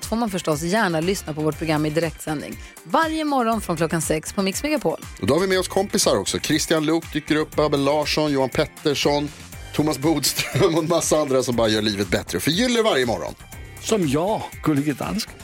allt 0.00 0.06
får 0.06 0.16
man 0.16 0.30
förstås 0.30 0.62
gärna 0.62 1.00
lyssna 1.00 1.34
på 1.34 1.40
vårt 1.40 1.58
program 1.58 1.86
i 1.86 1.90
direktsändning. 1.90 2.56
Varje 2.84 3.24
morgon 3.24 3.60
från 3.60 3.76
klockan 3.76 4.02
sex 4.02 4.32
på 4.32 4.42
Mix 4.42 4.62
Megapol. 4.62 5.00
Och 5.20 5.26
då 5.26 5.34
har 5.34 5.40
vi 5.40 5.46
med 5.46 5.58
oss 5.58 5.68
kompisar 5.68 6.16
också. 6.16 6.38
Christian 6.38 6.86
Luuk 6.86 7.12
dyker 7.12 7.36
upp, 7.36 7.58
Abel 7.58 7.84
Larsson, 7.84 8.32
Johan 8.32 8.48
Pettersson, 8.48 9.28
Thomas 9.74 9.98
Bodström 9.98 10.74
och 10.74 10.82
en 10.82 10.88
massa 10.88 11.16
andra 11.16 11.42
som 11.42 11.56
bara 11.56 11.68
gör 11.68 11.82
livet 11.82 12.08
bättre 12.08 12.36
och 12.36 12.42
förgyller 12.42 12.82
varje 12.82 13.06
morgon. 13.06 13.34
Som 13.82 14.08
jag, 14.08 14.42
Gullige 14.62 14.92
Dansken. 14.92 15.34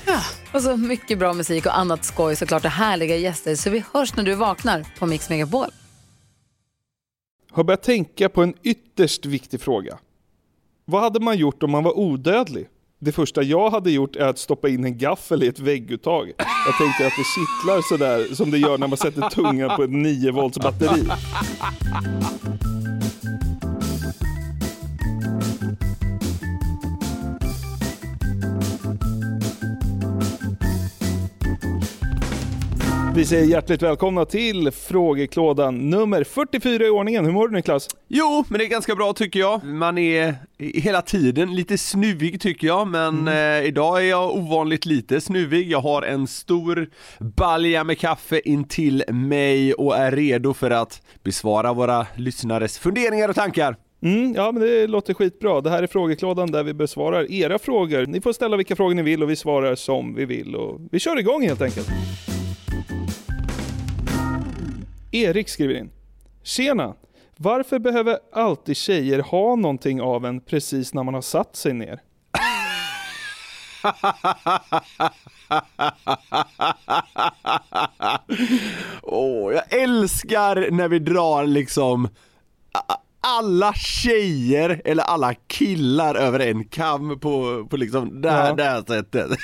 Och 0.53 0.63
så 0.63 0.77
mycket 0.77 1.19
bra 1.19 1.33
musik 1.33 1.67
och 1.67 1.79
annat 1.79 2.05
skoj 2.05 2.37
såklart 2.37 2.65
och 2.65 2.71
härliga 2.71 3.17
gäster. 3.17 3.55
Så 3.55 3.71
vi 3.71 3.85
hörs 3.93 4.17
när 4.17 4.25
du 4.25 4.35
vaknar 4.35 4.87
på 4.99 5.07
Mix 5.07 5.29
Megapol. 5.29 5.71
har 7.51 7.65
börjat 7.65 7.83
tänka 7.83 8.29
på 8.29 8.43
en 8.43 8.55
ytterst 8.63 9.27
viktig 9.27 9.61
fråga. 9.61 9.99
Vad 10.85 11.03
hade 11.03 11.21
man 11.21 11.37
gjort 11.37 11.63
om 11.63 11.71
man 11.71 11.85
var 11.85 11.99
odödlig? 11.99 12.69
Det 12.99 13.13
första 13.13 13.43
jag 13.43 13.71
hade 13.71 13.91
gjort 13.91 14.17
är 14.17 14.27
att 14.27 14.39
stoppa 14.39 14.69
in 14.69 14.85
en 14.85 14.99
gaffel 14.99 15.43
i 15.43 15.47
ett 15.47 15.59
vägguttag. 15.59 16.33
Jag 16.39 16.79
tänkte 16.79 17.07
att 17.07 17.13
det 17.17 17.25
kittlar 17.25 17.83
sådär 17.83 18.35
som 18.35 18.51
det 18.51 18.59
gör 18.59 18.79
när 18.79 18.87
man 18.87 18.99
sätter 18.99 19.31
tungan 19.31 19.77
på 19.77 19.83
ett 19.83 19.91
9 19.91 20.33
volts 20.33 20.59
batteri. 20.59 21.03
Vi 33.17 33.25
säger 33.25 33.45
hjärtligt 33.45 33.83
välkomna 33.83 34.25
till 34.25 34.71
frågeklådan 34.71 35.91
nummer 35.91 36.25
44 36.25 36.85
i 36.85 36.91
ordningen. 36.91 37.25
Hur 37.25 37.33
mår 37.33 37.49
du 37.49 37.55
Niklas? 37.55 37.89
Jo, 38.09 38.45
men 38.49 38.59
det 38.59 38.65
är 38.65 38.69
ganska 38.69 38.95
bra 38.95 39.13
tycker 39.13 39.41
jag. 39.41 39.65
Man 39.65 39.99
är 39.99 40.35
hela 40.59 41.03
tiden 41.03 41.55
lite 41.55 41.79
snuvig 41.79 42.41
tycker 42.41 42.67
jag, 42.67 42.89
men 42.89 43.29
eh, 43.29 43.65
idag 43.67 44.03
är 44.03 44.09
jag 44.09 44.35
ovanligt 44.35 44.87
lite 44.87 45.21
snuvig. 45.21 45.71
Jag 45.71 45.81
har 45.81 46.03
en 46.03 46.27
stor 46.27 46.89
balja 47.19 47.85
med 47.85 47.99
kaffe 47.99 48.41
intill 48.45 49.05
mig 49.09 49.75
och 49.75 49.97
är 49.97 50.13
redo 50.13 50.55
för 50.55 50.71
att 50.71 51.03
besvara 51.23 51.73
våra 51.73 52.07
lyssnares 52.15 52.79
funderingar 52.79 53.29
och 53.29 53.35
tankar. 53.35 53.77
Mm, 54.03 54.35
ja, 54.35 54.53
men 54.53 54.63
det 54.63 54.87
låter 54.87 55.15
skitbra. 55.15 55.61
Det 55.61 55.71
här 55.71 55.83
är 55.83 55.87
frågeklådan 55.87 56.51
där 56.51 56.63
vi 56.63 56.75
besvarar 56.75 57.33
era 57.33 57.59
frågor. 57.59 58.07
Ni 58.07 58.21
får 58.21 58.33
ställa 58.33 58.57
vilka 58.57 58.77
frågor 58.77 58.95
ni 58.95 59.03
vill 59.03 59.23
och 59.23 59.31
vi 59.31 59.37
svarar 59.37 59.75
som 59.75 60.15
vi 60.15 60.25
vill. 60.25 60.55
Och 60.57 60.81
vi 60.93 60.99
kör 60.99 61.19
igång 61.19 61.43
helt 61.43 61.63
enkelt. 61.63 61.89
Erik 65.25 65.49
skriver 65.49 65.75
in. 65.75 65.91
Tjena! 66.43 66.95
Varför 67.37 67.79
behöver 67.79 68.19
alltid 68.33 68.77
tjejer 68.77 69.19
ha 69.19 69.57
någonting 69.57 70.01
av 70.01 70.27
en 70.27 70.41
precis 70.41 70.95
när 70.95 71.03
man 71.03 71.15
har 71.15 71.23
satt 71.23 71.57
sig 71.57 71.73
ner? 71.73 72.01
Åh, 79.03 79.53
jag 79.53 79.73
älskar 79.83 80.71
när 80.71 80.89
vi 80.89 80.99
drar 80.99 81.47
liksom 81.47 82.09
alla 83.21 83.73
tjejer 83.75 84.83
eller 84.85 85.03
alla 85.05 85.35
killar 85.35 86.15
över 86.15 86.41
en 86.41 86.65
kam 86.65 87.21
på, 87.21 87.67
på 87.71 87.77
liksom 87.77 88.21
det 88.21 88.31
här, 88.31 88.49
Ja. 88.49 88.55
det 88.55 88.65
här 88.65 88.83
sättet. 88.87 89.31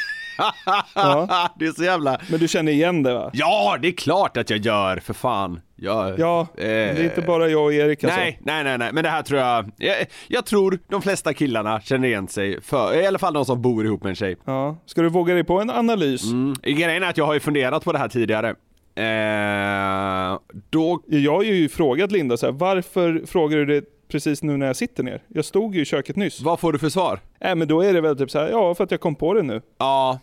Ja. 0.94 1.48
Det 1.58 1.66
är 1.66 1.72
så 1.72 1.84
jävla... 1.84 2.20
Men 2.30 2.40
du 2.40 2.48
känner 2.48 2.72
igen 2.72 3.02
det 3.02 3.14
va? 3.14 3.30
Ja, 3.32 3.78
det 3.82 3.88
är 3.88 3.92
klart 3.92 4.36
att 4.36 4.50
jag 4.50 4.58
gör, 4.58 4.96
för 4.96 5.14
fan. 5.14 5.60
Jag, 5.82 6.18
Ja, 6.18 6.40
eh, 6.40 6.64
det 6.64 6.68
är 6.70 7.04
inte 7.04 7.20
bara 7.22 7.48
jag 7.48 7.64
och 7.64 7.72
Erik 7.72 8.04
alltså. 8.04 8.18
Nej, 8.20 8.38
nej, 8.42 8.64
nej, 8.64 8.78
nej, 8.78 8.90
men 8.92 9.04
det 9.04 9.10
här 9.10 9.22
tror 9.22 9.40
jag, 9.40 9.70
jag, 9.76 9.96
jag 10.28 10.46
tror 10.46 10.78
de 10.88 11.02
flesta 11.02 11.34
killarna 11.34 11.80
känner 11.80 12.08
igen 12.08 12.28
sig 12.28 12.60
för, 12.62 13.00
i 13.00 13.06
alla 13.06 13.18
fall 13.18 13.34
de 13.34 13.44
som 13.44 13.62
bor 13.62 13.84
ihop 13.86 14.02
med 14.02 14.10
en 14.10 14.16
tjej. 14.16 14.36
Ja. 14.44 14.76
Ska 14.86 15.02
du 15.02 15.08
våga 15.08 15.34
dig 15.34 15.44
på 15.44 15.60
en 15.60 15.70
analys? 15.70 16.24
Mm. 16.24 16.54
Grejen 16.62 17.02
är 17.02 17.08
att 17.08 17.16
jag 17.16 17.26
har 17.26 17.34
ju 17.34 17.40
funderat 17.40 17.84
på 17.84 17.92
det 17.92 17.98
här 17.98 18.08
tidigare. 18.08 18.48
Eh, 18.94 20.38
då, 20.70 21.02
Jag 21.06 21.32
har 21.32 21.42
ju 21.42 21.68
frågat 21.68 22.12
Linda 22.12 22.36
så 22.36 22.46
här, 22.46 22.52
varför 22.52 23.22
frågar 23.26 23.58
du 23.58 23.66
det 23.66 23.84
precis 24.08 24.42
nu 24.42 24.56
när 24.56 24.66
jag 24.66 24.76
sitter 24.76 25.02
ner? 25.02 25.22
Jag 25.28 25.44
stod 25.44 25.74
ju 25.74 25.82
i 25.82 25.84
köket 25.84 26.16
nyss. 26.16 26.40
vad 26.40 26.60
får 26.60 26.72
du 26.72 26.78
för 26.78 26.88
svar? 26.88 27.20
Nej 27.40 27.54
men 27.54 27.68
då 27.68 27.80
är 27.82 27.92
det 27.92 28.00
väl 28.00 28.18
typ 28.18 28.30
så 28.30 28.38
här, 28.38 28.48
ja 28.48 28.74
för 28.74 28.84
att 28.84 28.90
jag 28.90 29.00
kom 29.00 29.14
på 29.14 29.34
det 29.34 29.42
nu. 29.42 29.60
Ja, 29.78 30.18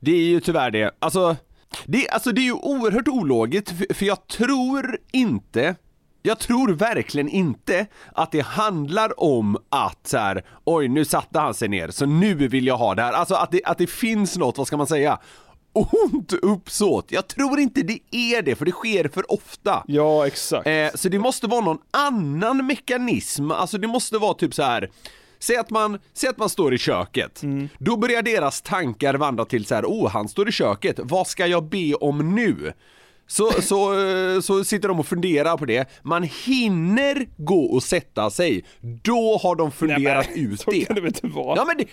det 0.00 0.12
är 0.12 0.24
ju 0.24 0.40
tyvärr 0.40 0.70
det. 0.70 0.90
Alltså, 0.98 1.36
det, 1.84 2.08
alltså 2.08 2.32
det 2.32 2.40
är 2.40 2.44
ju 2.44 2.52
oerhört 2.52 3.08
ologiskt, 3.08 3.70
för, 3.78 3.94
för 3.94 4.06
jag 4.06 4.26
tror 4.26 4.98
inte 5.12 5.74
jag 6.26 6.38
tror 6.38 6.72
verkligen 6.72 7.28
inte 7.28 7.86
att 8.14 8.32
det 8.32 8.40
handlar 8.40 9.20
om 9.20 9.56
att 9.68 10.06
så 10.06 10.18
här, 10.18 10.44
oj 10.64 10.88
nu 10.88 11.04
satte 11.04 11.38
han 11.38 11.54
sig 11.54 11.68
ner, 11.68 11.90
så 11.90 12.06
nu 12.06 12.34
vill 12.34 12.66
jag 12.66 12.76
ha 12.76 12.94
det 12.94 13.02
här. 13.02 13.12
Alltså 13.12 13.34
att 13.34 13.50
det, 13.50 13.64
att 13.64 13.78
det 13.78 13.86
finns 13.86 14.36
något, 14.36 14.58
vad 14.58 14.66
ska 14.66 14.76
man 14.76 14.86
säga, 14.86 15.18
ont 15.74 16.32
uppsåt. 16.32 17.12
Jag 17.12 17.28
tror 17.28 17.60
inte 17.60 17.82
det 17.82 17.98
är 18.10 18.42
det, 18.42 18.54
för 18.54 18.64
det 18.64 18.72
sker 18.72 19.08
för 19.08 19.32
ofta. 19.32 19.84
Ja 19.86 20.26
exakt. 20.26 20.66
Eh, 20.66 20.88
så 20.94 21.08
det 21.08 21.18
måste 21.18 21.46
vara 21.46 21.60
någon 21.60 21.78
annan 21.90 22.66
mekanism, 22.66 23.50
alltså 23.50 23.78
det 23.78 23.86
måste 23.86 24.18
vara 24.18 24.34
typ 24.34 24.54
så 24.54 24.62
här. 24.62 24.90
Säg 25.44 25.56
att, 25.56 25.70
man, 25.70 25.98
säg 26.12 26.30
att 26.30 26.38
man 26.38 26.48
står 26.48 26.74
i 26.74 26.78
köket, 26.78 27.42
då 27.78 27.96
börjar 27.96 28.22
deras 28.22 28.62
tankar 28.62 29.14
vandra 29.14 29.44
till 29.44 29.64
så 29.64 29.74
här, 29.74 29.84
oh 29.84 30.10
han 30.10 30.28
står 30.28 30.48
i 30.48 30.52
köket, 30.52 31.00
vad 31.02 31.26
ska 31.26 31.46
jag 31.46 31.64
be 31.64 31.94
om 31.94 32.34
nu? 32.34 32.72
Så, 33.26 33.52
så, 33.62 34.06
eh, 34.06 34.40
så 34.40 34.64
sitter 34.64 34.88
de 34.88 35.00
och 35.00 35.06
funderar 35.06 35.56
på 35.56 35.64
det, 35.64 35.88
man 36.02 36.22
hinner 36.22 37.26
gå 37.36 37.64
och 37.64 37.82
sätta 37.82 38.30
sig, 38.30 38.64
då 39.02 39.38
har 39.42 39.56
de 39.56 39.70
funderat 39.72 40.26
Nej, 40.34 40.44
men, 40.44 40.52
ut 40.52 40.60
så 40.60 40.70
det. 40.70 40.84
kan 40.84 40.96
det 40.96 41.06
inte 41.06 41.26
vara? 41.26 41.56
Ja 41.56 41.64
men 41.64 41.76
det, 41.76 41.86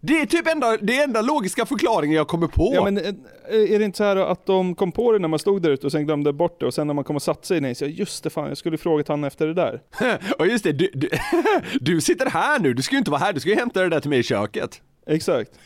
det 0.00 0.20
är 0.20 0.26
typ 0.26 0.46
enda, 0.48 0.76
det 0.76 0.98
enda 1.02 1.22
logiska 1.22 1.66
förklaringen 1.66 2.16
jag 2.16 2.28
kommer 2.28 2.46
på. 2.46 2.70
Ja 2.74 2.84
men 2.84 2.98
eh, 2.98 3.04
är 3.50 3.78
det 3.78 3.84
inte 3.84 3.98
så 3.98 4.04
här 4.04 4.16
att 4.16 4.46
de 4.46 4.74
kom 4.74 4.92
på 4.92 5.12
det 5.12 5.18
när 5.18 5.28
man 5.28 5.38
stod 5.38 5.62
där 5.62 5.70
ute 5.70 5.86
och 5.86 5.92
sen 5.92 6.06
glömde 6.06 6.32
bort 6.32 6.60
det 6.60 6.66
och 6.66 6.74
sen 6.74 6.86
när 6.86 6.94
man 6.94 7.04
kom 7.04 7.16
och 7.16 7.22
satte 7.22 7.46
sig 7.46 7.60
ner 7.60 7.74
så 7.74 7.86
just 7.86 8.24
det 8.24 8.30
fan 8.30 8.48
jag 8.48 8.58
skulle 8.58 8.78
frågat 8.78 9.08
han 9.08 9.24
efter 9.24 9.46
det 9.46 9.54
där. 9.54 9.80
Ja 10.38 10.46
just 10.46 10.64
det, 10.64 10.72
du, 10.72 10.90
du, 10.94 11.08
du 11.80 12.00
sitter 12.00 12.30
här 12.30 12.58
nu, 12.58 12.74
du 12.74 12.82
ska 12.82 12.94
ju 12.94 12.98
inte 12.98 13.10
vara 13.10 13.20
här, 13.20 13.32
du 13.32 13.40
ska 13.40 13.50
ju 13.50 13.56
hämta 13.56 13.82
det 13.82 13.88
där 13.88 14.00
till 14.00 14.10
mig 14.10 14.18
i 14.18 14.22
köket. 14.22 14.82
Exakt. 15.08 15.50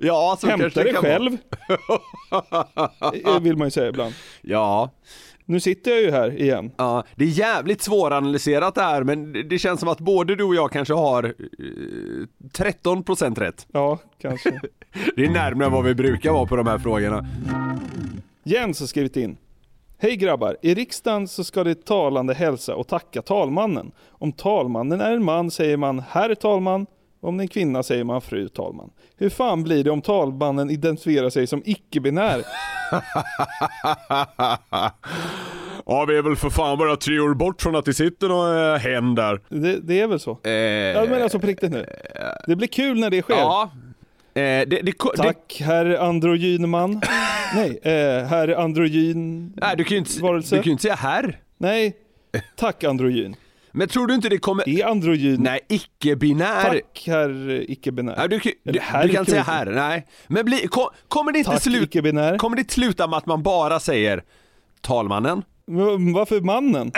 Ja, 0.00 0.36
så 0.40 0.46
kanske 0.46 0.64
Hämta 0.64 0.80
det 0.82 0.88
det 0.88 0.92
kan 0.92 1.02
själv. 1.02 1.36
Eh, 3.26 3.40
vill 3.40 3.56
man 3.56 3.66
ju 3.66 3.70
säga 3.70 3.88
ibland. 3.88 4.14
Ja, 4.42 4.90
Nu 5.44 5.60
sitter 5.60 5.90
jag 5.90 6.00
ju 6.02 6.10
här 6.10 6.40
igen. 6.40 6.70
ja, 6.76 7.04
det 7.16 7.24
är 7.24 7.28
jävligt 7.28 7.82
svåranalyserat 7.82 8.74
det 8.74 8.82
här, 8.82 9.02
men 9.04 9.32
det- 9.48 9.58
känns 9.58 9.80
som 9.80 9.88
att 9.88 9.98
både 10.00 10.36
du 10.36 10.44
och 10.44 10.54
jag 10.54 10.72
kanske 10.72 10.94
har 10.94 11.24
eh, 11.24 11.32
13% 12.58 13.38
rätt. 13.38 13.66
Ja, 13.72 13.98
kanske. 14.18 14.50
Det 15.16 15.24
är 15.24 15.30
närmare 15.30 15.68
vad 15.68 15.84
vi 15.84 15.94
brukar 15.94 16.32
vara 16.32 16.46
på 16.46 16.56
de 16.56 16.66
här 16.66 16.78
frågorna. 16.78 17.26
Jens 18.44 18.80
har 18.80 18.86
skrivit 18.86 19.16
in. 19.16 19.36
Hej 19.98 20.16
grabbar, 20.16 20.56
i 20.62 20.74
riksdagen 20.74 21.28
så 21.28 21.44
ska 21.44 21.64
det 21.64 21.84
talande 21.86 22.34
hälsa 22.34 22.74
och 22.74 22.88
tacka 22.88 23.22
talmannen. 23.22 23.92
Om 24.10 24.32
talmannen 24.32 25.00
är 25.00 25.12
en 25.12 25.24
man 25.24 25.50
säger 25.50 25.76
man 25.76 26.02
herr 26.08 26.34
talman, 26.34 26.86
om 27.22 27.36
det 27.36 27.40
är 27.40 27.44
en 27.44 27.48
kvinna 27.48 27.82
säger 27.82 28.04
man 28.04 28.20
fru 28.20 28.48
talman. 28.48 28.90
Hur 29.16 29.28
fan 29.28 29.62
blir 29.62 29.84
det 29.84 29.90
om 29.90 30.02
talmannen 30.02 30.70
identifierar 30.70 31.30
sig 31.30 31.46
som 31.46 31.62
icke-binär? 31.64 32.42
Ja, 35.86 36.04
vi 36.04 36.16
är 36.16 36.22
väl 36.22 36.36
för 36.36 36.50
fan 36.50 36.78
bara 36.78 36.96
tre 36.96 37.18
år 37.18 37.34
bort 37.34 37.62
från 37.62 37.76
att 37.76 37.84
det 37.84 37.94
sitter 37.94 38.28
någon 38.28 38.78
hen 38.80 39.14
där. 39.14 39.40
Det, 39.48 39.80
det 39.80 40.00
är 40.00 40.06
väl 40.06 40.20
så? 40.20 40.30
Ja 40.42 41.04
men 41.10 41.22
alltså 41.22 41.38
på 41.38 41.46
riktigt 41.46 41.72
nu. 41.72 41.86
Det 42.46 42.56
blir 42.56 42.68
kul 42.68 43.00
när 43.00 43.10
det 43.10 43.22
sker. 43.22 43.34
Ja. 43.34 43.70
Eh, 44.34 44.40
det, 44.40 44.64
det, 44.64 44.82
det, 44.82 44.92
Tack 45.16 45.62
herr 45.64 45.96
androgynman. 45.96 47.00
Nej, 47.54 47.78
eh, 47.82 48.24
herr 48.26 48.48
androgyn... 48.48 49.52
nej, 49.56 49.76
du 49.76 49.84
kan 49.84 49.92
ju 49.94 49.98
inte, 49.98 50.14
du 50.14 50.20
varelse. 50.20 50.56
kan 50.56 50.64
ju 50.64 50.70
inte 50.70 50.82
säga 50.82 50.94
herr. 50.94 51.40
Nej, 51.58 51.96
tack 52.56 52.84
androgyn. 52.84 53.36
Men 53.72 53.88
tror 53.88 54.06
du 54.06 54.14
inte 54.14 54.28
det 54.28 54.38
kommer... 54.38 54.68
Är 54.68 54.86
androgyn... 54.86 55.42
Nej, 55.42 55.60
icke-binär. 55.68 56.62
Tack 56.62 57.02
herr 57.06 57.70
icke-binär. 57.70 58.14
Nej, 58.16 58.28
du, 58.28 58.40
du, 58.72 58.80
herr 58.80 59.06
du 59.06 59.14
kan 59.14 59.26
säga 59.26 59.42
här, 59.42 59.66
nej. 59.66 60.06
Men 60.28 60.44
bli, 60.44 60.66
kom, 60.68 60.88
kommer 61.08 61.32
det 61.32 61.38
inte 61.38 61.50
Tack 61.50 61.66
icke-binär. 61.66 62.38
Kommer 62.38 62.56
det 62.56 62.70
sluta 62.70 63.06
med 63.06 63.16
att 63.16 63.26
man 63.26 63.42
bara 63.42 63.80
säger 63.80 64.24
talmannen? 64.80 65.38
V- 65.66 66.12
Varför 66.14 66.40
mannen? 66.40 66.92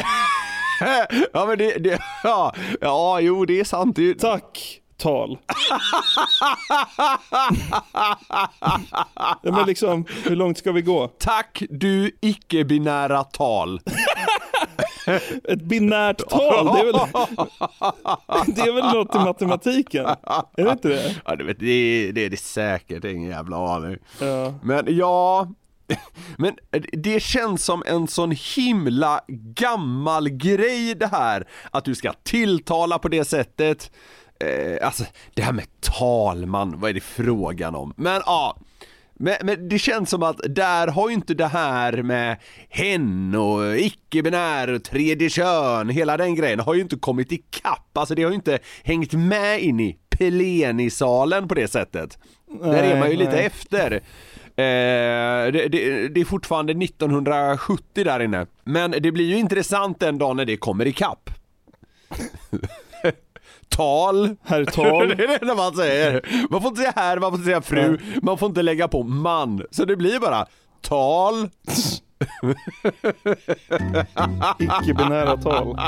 ja 1.33 1.47
men 1.47 1.59
det, 1.59 1.79
det 1.79 1.99
ja, 2.25 2.55
ja 2.81 3.21
jo 3.21 3.45
det 3.45 3.61
är 3.61 3.65
sant. 3.65 3.97
Det, 3.97 4.15
Tack 4.15 4.81
tal. 4.97 5.39
ja, 9.15 9.39
men 9.43 9.67
liksom, 9.67 10.05
hur 10.25 10.37
långt 10.37 10.59
ska 10.59 10.73
vi 10.73 10.83
gå? 10.83 11.09
Tack 11.09 11.63
du 11.71 12.11
icke-binära 12.21 13.25
tal. 13.25 13.81
Ett 15.45 15.63
binärt 15.63 16.29
tal, 16.29 16.67
det 16.67 16.81
är 16.81 16.85
väl, 16.85 16.95
det 18.55 18.61
är 18.61 18.73
väl 18.73 18.95
något 18.95 19.15
i 19.15 19.19
matematiken? 19.19 20.07
Är 20.57 20.65
det 20.65 20.71
inte 20.71 20.89
det? 20.89 21.17
Ja, 21.25 21.37
det, 21.37 21.45
är, 21.45 22.13
det 22.13 22.25
är 22.25 22.31
det 22.31 22.41
säkert, 22.41 23.05
ingen 23.05 23.31
jävla 23.31 23.57
aning. 23.57 23.97
Ja. 24.21 24.55
Men 24.63 24.85
ja, 24.89 25.49
men 26.39 26.57
det 26.93 27.23
känns 27.23 27.65
som 27.65 27.83
en 27.87 28.09
sån 28.09 28.31
himla 28.57 29.21
gammal 29.55 30.29
grej 30.29 30.95
det 30.95 31.07
här, 31.07 31.49
att 31.71 31.85
du 31.85 31.95
ska 31.95 32.13
tilltala 32.13 32.99
på 32.99 33.09
det 33.09 33.25
sättet. 33.25 33.91
Eh, 34.41 34.87
alltså, 34.87 35.05
det 35.35 35.43
här 35.43 35.53
med 35.53 35.81
talman, 35.81 36.81
vad 36.81 36.91
är 36.91 36.95
det 36.95 37.01
frågan 37.01 37.75
om? 37.75 37.95
Men 37.97 38.23
ja, 38.27 38.57
men, 39.15 39.35
men 39.43 39.69
det 39.69 39.79
känns 39.79 40.11
som 40.11 40.23
att 40.23 40.41
där 40.49 40.87
har 40.87 41.09
ju 41.09 41.15
inte 41.15 41.35
det 41.35 41.47
här 41.47 42.03
med 42.03 42.37
hen 42.69 43.35
och 43.35 43.79
icke-binär 43.79 44.75
och 44.75 44.85
tredje 44.85 45.31
kön, 45.31 45.89
hela 45.89 46.17
den 46.17 46.35
grejen 46.35 46.61
har 46.61 46.75
ju 46.75 46.81
inte 46.81 46.97
kommit 46.97 47.33
ikapp, 47.33 47.99
alltså 47.99 48.15
det 48.15 48.23
har 48.23 48.31
ju 48.31 48.37
inte 48.37 48.59
hängt 48.83 49.13
med 49.13 49.61
in 49.61 49.81
i 49.81 49.99
plenisalen 50.09 51.49
på 51.49 51.55
det 51.55 51.69
sättet. 51.69 52.19
där 52.63 52.83
är 52.83 52.99
man 52.99 53.11
ju 53.11 53.17
lite 53.17 53.31
nej. 53.31 53.47
efter. 53.47 53.93
Eh, 54.57 55.53
det, 55.53 55.69
det, 55.69 56.09
det 56.09 56.21
är 56.21 56.25
fortfarande 56.25 56.85
1970 56.85 58.05
där 58.05 58.21
inne, 58.21 58.47
men 58.65 58.91
det 58.91 59.13
blir 59.13 59.25
ju 59.25 59.37
intressant 59.37 60.01
den 60.01 60.19
dagen 60.19 60.37
när 60.37 60.45
det 60.45 60.57
kommer 60.57 60.87
ikapp. 60.87 61.31
Tal. 63.69 64.37
Herr 64.43 64.65
tal. 64.73 65.09
det 65.09 65.25
är 65.25 65.47
det 65.47 65.55
man 65.55 65.75
säger. 65.75 66.47
Man 66.51 66.61
får 66.63 66.69
inte 66.69 66.81
säga 66.81 66.93
herr, 66.97 67.19
man 67.19 67.31
får 67.31 67.39
inte 67.39 67.47
säga 67.47 67.63
fru, 67.63 67.99
man 68.23 68.39
får 68.39 68.49
inte 68.49 68.63
lägga 68.63 68.89
på 68.89 69.03
man. 69.03 69.63
Så 69.71 69.85
det 69.85 69.97
blir 69.97 70.21
bara 70.21 70.47
tal. 70.81 71.49
Icke-binära 74.59 75.37
tal. 75.37 75.79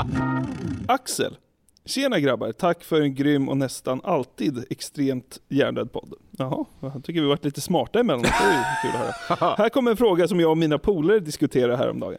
Axel. 0.87 1.37
Tjena 1.85 2.19
grabbar, 2.19 2.51
tack 2.51 2.83
för 2.83 3.01
en 3.01 3.15
grym 3.15 3.49
och 3.49 3.57
nästan 3.57 4.01
alltid 4.03 4.65
extremt 4.69 5.39
hjärndöd 5.49 5.91
podd. 5.91 6.13
Jaha, 6.31 6.65
jag 6.79 7.03
tycker 7.03 7.21
vi 7.21 7.27
varit 7.27 7.45
lite 7.45 7.61
smarta 7.61 7.99
emellanåt, 7.99 8.31
det 8.39 8.45
är 8.45 8.81
kul 8.81 8.91
att 9.01 9.39
höra. 9.39 9.55
Här 9.57 9.69
kommer 9.69 9.91
en 9.91 9.97
fråga 9.97 10.27
som 10.27 10.39
jag 10.39 10.51
och 10.51 10.57
mina 10.57 10.77
polare 10.77 11.19
diskuterade 11.19 11.77
häromdagen. 11.77 12.17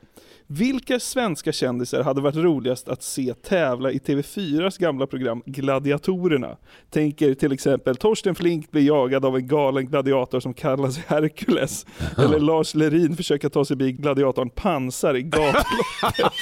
Vilka 0.50 1.00
svenska 1.00 1.53
kändisar 1.53 2.03
hade 2.03 2.21
varit 2.21 2.37
roligast 2.37 2.89
att 2.89 3.03
se 3.03 3.35
tävla 3.35 3.93
i 3.93 3.99
TV4s 3.99 4.81
gamla 4.81 5.06
program 5.06 5.43
Gladiatorerna? 5.47 6.56
Tänker 6.91 7.35
till 7.35 7.53
exempel 7.53 7.97
Torsten 7.97 8.35
Flink 8.35 8.71
blir 8.71 8.83
jagad 8.83 9.25
av 9.25 9.37
en 9.37 9.47
galen 9.47 9.87
gladiator 9.87 10.41
som 10.41 10.55
kallar 10.55 10.89
sig 10.89 11.05
Herkules. 11.09 11.87
Eller 12.19 12.39
Lars 12.39 12.75
Lerin 12.75 13.17
försöker 13.17 13.49
ta 13.49 13.65
sig 13.65 13.77
förbi 13.77 13.93
gladiatorn 13.93 14.50
Pansar 14.50 15.17
i 15.17 15.23
gatloppet. 15.23 16.33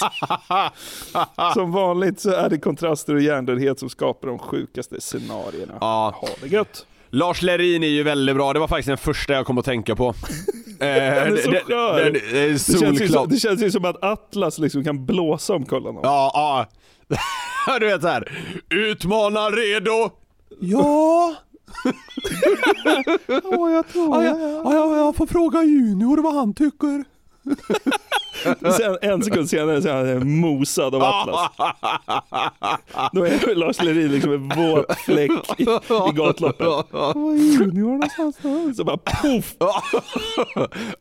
Som 1.55 1.73
vanligt 1.73 2.21
så 2.21 2.31
är 2.31 2.51
det 2.51 2.59
kontraster 2.59 3.15
och 3.15 3.23
hjärndödhet 3.23 3.79
som 3.79 3.89
skapar 3.89 4.29
de 4.29 4.39
sjukaste 4.39 5.01
scenarierna. 5.01 5.79
Ja. 5.81 6.15
Ha 6.21 6.29
det 6.43 6.49
gött! 6.49 6.87
Lars 7.11 7.43
Lerin 7.43 7.83
är 7.83 7.87
ju 7.89 8.03
väldigt 8.03 8.37
bra, 8.37 8.53
det 8.53 8.59
var 8.59 8.69
faktiskt 8.69 8.87
den 8.89 8.99
första 8.99 9.33
jag 9.33 9.47
kom 9.47 9.59
att 9.59 9.65
tänka 9.65 9.97
på. 9.97 10.15
Eh, 10.81 10.87
är 10.89 11.37
så 11.37 11.51
det- 11.51 11.61
skör. 11.61 12.05
det- 12.05 12.11
det 12.11 12.39
är 12.41 12.49
Det 12.49 12.59
känns, 12.81 13.01
ju 13.01 13.09
som, 13.09 13.29
det 13.29 13.37
känns 13.37 13.63
ju 13.63 13.71
som 13.71 13.85
att 13.85 14.05
Atlas 14.05 14.59
liksom 14.59 14.85
kan 14.85 15.07
blåsa 15.07 15.55
omkull 15.55 15.83
honom. 15.83 16.01
Ja, 16.05 16.67
ja. 17.67 17.79
Du 17.79 17.87
vet 17.87 18.03
såhär, 18.03 18.33
utmana 18.71 19.41
redo. 19.51 20.11
Ja. 20.61 21.35
Ja, 23.27 23.71
jag 23.71 23.89
tror 23.89 24.25
Ja, 24.25 24.25
jag, 24.25 24.41
ja, 24.75 24.97
jag 24.97 25.17
får 25.17 25.27
fråga 25.27 25.63
Junior 25.63 26.23
vad 26.23 26.35
han 26.35 26.55
tycker. 26.55 27.05
Sen, 28.77 28.99
en 29.03 29.23
sekund 29.23 29.51
senare 29.51 29.83
så 29.83 29.89
är 29.89 30.15
han 30.15 30.41
mosad 30.41 30.95
av 30.95 31.03
Atlas. 31.03 31.51
Då 33.13 33.25
är 33.25 33.55
Lars 33.55 33.83
Lerin 33.83 34.13
liksom 34.13 34.33
en 34.33 34.49
våt 34.49 34.99
fläck 34.99 35.31
i, 35.59 35.63
i 35.63 36.13
gatloppet. 36.15 36.67
Vad 36.91 37.17
är 37.17 37.39
junior 37.39 37.93
någonstans? 37.93 38.77
Så 38.77 38.85
bara 38.85 38.97
poff! 38.97 39.55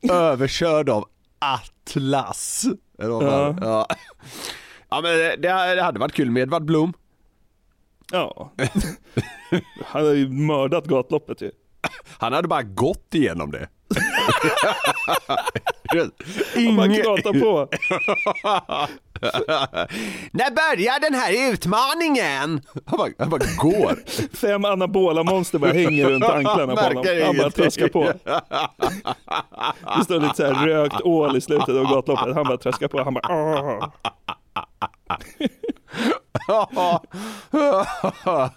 Överkörd 0.12 0.90
av 0.90 1.06
Atlas. 1.40 2.66
Fan. 3.02 3.58
Ja. 3.62 3.88
ja 4.90 5.02
men 5.02 5.12
det, 5.12 5.36
det 5.76 5.82
hade 5.82 6.00
varit 6.00 6.14
kul 6.14 6.32
med 6.32 6.42
Edvard 6.42 6.66
Blom. 6.66 6.94
Ja. 8.12 8.52
Han 9.86 10.06
har 10.06 10.14
ju 10.14 10.30
mördat 10.30 10.86
gatloppet 10.86 11.42
ju. 11.42 11.52
Han 12.20 12.34
hade 12.34 12.48
bara 12.48 12.64
gått 12.64 13.14
igenom 13.14 13.52
det. 13.52 13.68
Han 16.56 16.76
bara 16.76 16.88
knatar 16.88 17.40
på. 17.40 17.68
När 20.32 20.52
börjar 20.52 21.00
den 21.00 21.14
här 21.14 21.52
utmaningen? 21.52 22.62
Han 22.86 22.98
bara, 22.98 23.10
han 23.20 23.30
bara 23.30 23.42
går. 23.58 24.00
Fem 24.36 24.66
anabola 24.66 25.24
monster 25.24 25.60
bara 25.60 25.72
hänger 25.72 26.10
runt 26.10 26.24
anklarna 26.24 26.76
på 26.76 26.82
honom. 26.82 27.06
Han 27.26 27.38
bara 27.38 27.50
tröskar 27.52 27.88
på. 27.88 28.12
Det 29.98 30.04
står 30.04 30.20
lite 30.20 30.36
så 30.36 30.46
här 30.46 30.68
rökt 30.68 31.02
ål 31.02 31.38
i 31.38 31.42
slutet 31.42 31.70
av 31.70 31.84
gatloppet. 31.84 32.36
Han 32.36 32.48
bara 32.48 32.58
tröskar 32.58 32.88
på. 32.88 33.04
Han 33.04 33.14
bara 33.14 33.28
"Åh." 33.30 33.90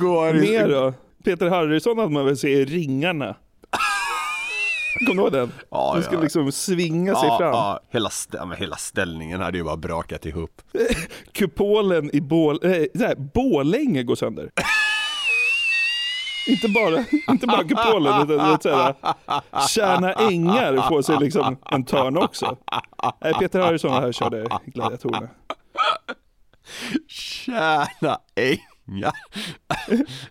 går 0.00 0.32
Mer 0.32 0.68
då? 0.68 0.92
Peter 1.24 1.48
Harrison 1.48 1.98
hade 1.98 2.10
man 2.12 2.24
väl 2.26 2.36
se 2.36 2.48
i 2.48 2.64
Ringarna. 2.64 3.34
Kommer 5.06 5.14
du 5.14 5.22
ihåg 5.22 5.32
den? 5.32 5.52
Ja, 5.70 5.90
Han 5.94 6.02
skulle 6.02 6.18
ja. 6.18 6.22
liksom 6.22 6.52
svinga 6.52 7.14
sig 7.14 7.28
Ja, 7.28 7.38
fram. 7.38 7.50
ja, 7.52 7.80
hela, 7.90 8.10
men 8.46 8.56
hela 8.58 8.76
ställningen 8.76 9.40
hade 9.40 9.58
ju 9.58 9.64
bara 9.64 9.76
brakat 9.76 10.26
ihop. 10.26 10.62
Kupolen 11.32 12.16
i 12.16 12.20
Bål, 12.20 12.58
äh, 12.62 13.10
Bålänge 13.34 14.02
går 14.02 14.14
sönder. 14.16 14.50
inte 16.48 16.68
bara, 16.68 17.04
inte 17.32 17.46
bara 17.46 17.64
kupolen 17.64 18.14
utan 18.22 18.26
det 18.48 18.54
är 18.54 18.58
så 18.62 18.76
här, 18.76 18.94
Tjärna 19.68 20.12
Ängar 20.12 20.88
får 20.88 21.02
sig 21.02 21.16
liksom 21.20 21.56
en 21.70 21.84
törn 21.84 22.16
också. 22.18 22.56
Nej, 23.22 23.34
Peter 23.34 23.60
Harrison 23.60 23.92
här 23.92 24.12
körde 24.12 24.46
gladiatorerna. 24.66 25.28
Tjäna 27.08 28.18
ängar. 28.34 28.77
Ja. 28.90 29.12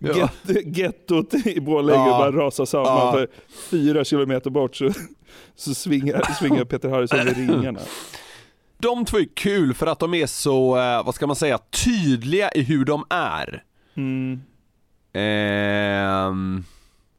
Get, 0.00 0.76
gettot 0.76 1.34
i 1.46 1.60
Borlänge 1.60 1.98
Ja. 2.08 2.18
bara 2.18 2.32
rasar 2.46 2.64
samman 2.64 2.86
Ja. 2.86 3.12
för 3.12 3.28
fyra 3.70 4.04
kilometer 4.04 4.50
bort 4.50 4.76
så, 4.76 4.90
så 5.56 5.74
svingar, 5.74 6.22
svingar 6.38 6.64
Peter 6.64 6.88
Harrison 6.88 7.18
i 7.28 7.32
ringarna. 7.34 7.80
De 8.78 9.04
två 9.04 9.18
är 9.18 9.26
kul 9.34 9.74
för 9.74 9.86
att 9.86 9.98
de 9.98 10.14
är 10.14 10.26
så, 10.26 10.76
eh, 10.78 11.04
vad 11.04 11.14
ska 11.14 11.26
man 11.26 11.36
säga, 11.36 11.58
tydliga 11.84 12.50
i 12.52 12.62
hur 12.62 12.84
de 12.84 13.04
är. 13.10 13.62
Mm. 13.96 14.40
Ehm, 15.12 16.64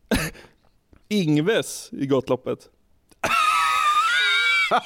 Ingves 1.09 1.89
i 1.91 2.05
gatloppet. 2.05 2.59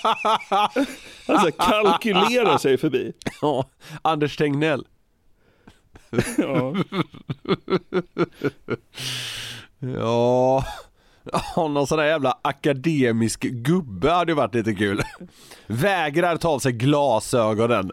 Han 1.27 1.39
så 1.41 1.51
kalkylerar 1.51 2.57
sig 2.57 2.77
förbi. 2.77 3.13
ja, 3.41 3.65
Anders 4.01 4.37
Tegnell. 4.37 4.85
Ja. 6.37 6.75
Ja, 9.79 10.65
ja, 11.31 11.67
någon 11.67 11.87
sån 11.87 11.97
där 11.97 12.05
jävla 12.05 12.37
akademisk 12.41 13.41
gubbe 13.41 14.11
hade 14.11 14.31
ju 14.31 14.35
varit 14.35 14.55
lite 14.55 14.73
kul. 14.73 15.01
Vägrar 15.67 16.37
ta 16.37 16.49
av 16.49 16.59
sig 16.59 16.71
glasögonen. 16.71 17.91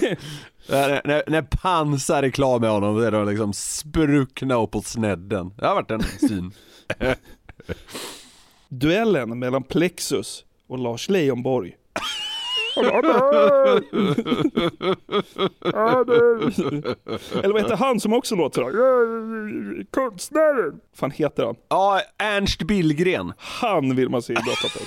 när, 0.68 1.00
när, 1.04 1.22
när 1.26 1.42
pansar 1.42 2.22
är 2.22 2.30
klar 2.30 2.58
med 2.58 2.70
honom, 2.70 2.94
då 2.96 3.00
är 3.00 3.10
de 3.10 3.28
liksom 3.28 3.52
spruckna 3.52 4.54
upp 4.62 4.70
på 4.70 4.80
snedden. 4.80 5.54
Det 5.56 5.66
har 5.66 5.74
varit 5.74 5.90
en 5.90 6.02
syn. 6.02 6.52
Duellen 8.68 9.38
mellan 9.38 9.62
Plexus 9.62 10.44
och 10.68 10.78
Lars 10.78 11.08
Leijonborg. 11.08 11.76
Eller 17.42 17.52
vad 17.52 17.62
heter 17.62 17.76
han 17.76 18.00
som 18.00 18.12
också 18.12 18.34
låter 18.34 18.62
sådär? 18.62 19.84
Konstnären! 19.90 20.80
fan 20.94 21.10
heter 21.10 21.44
han? 21.44 21.56
Ja, 21.68 22.00
Ernst 22.18 22.62
Billgren. 22.62 23.32
Han 23.38 23.96
vill 23.96 24.08
man 24.08 24.22
se 24.22 24.32
i 24.32 24.36
gatloppet. 24.36 24.82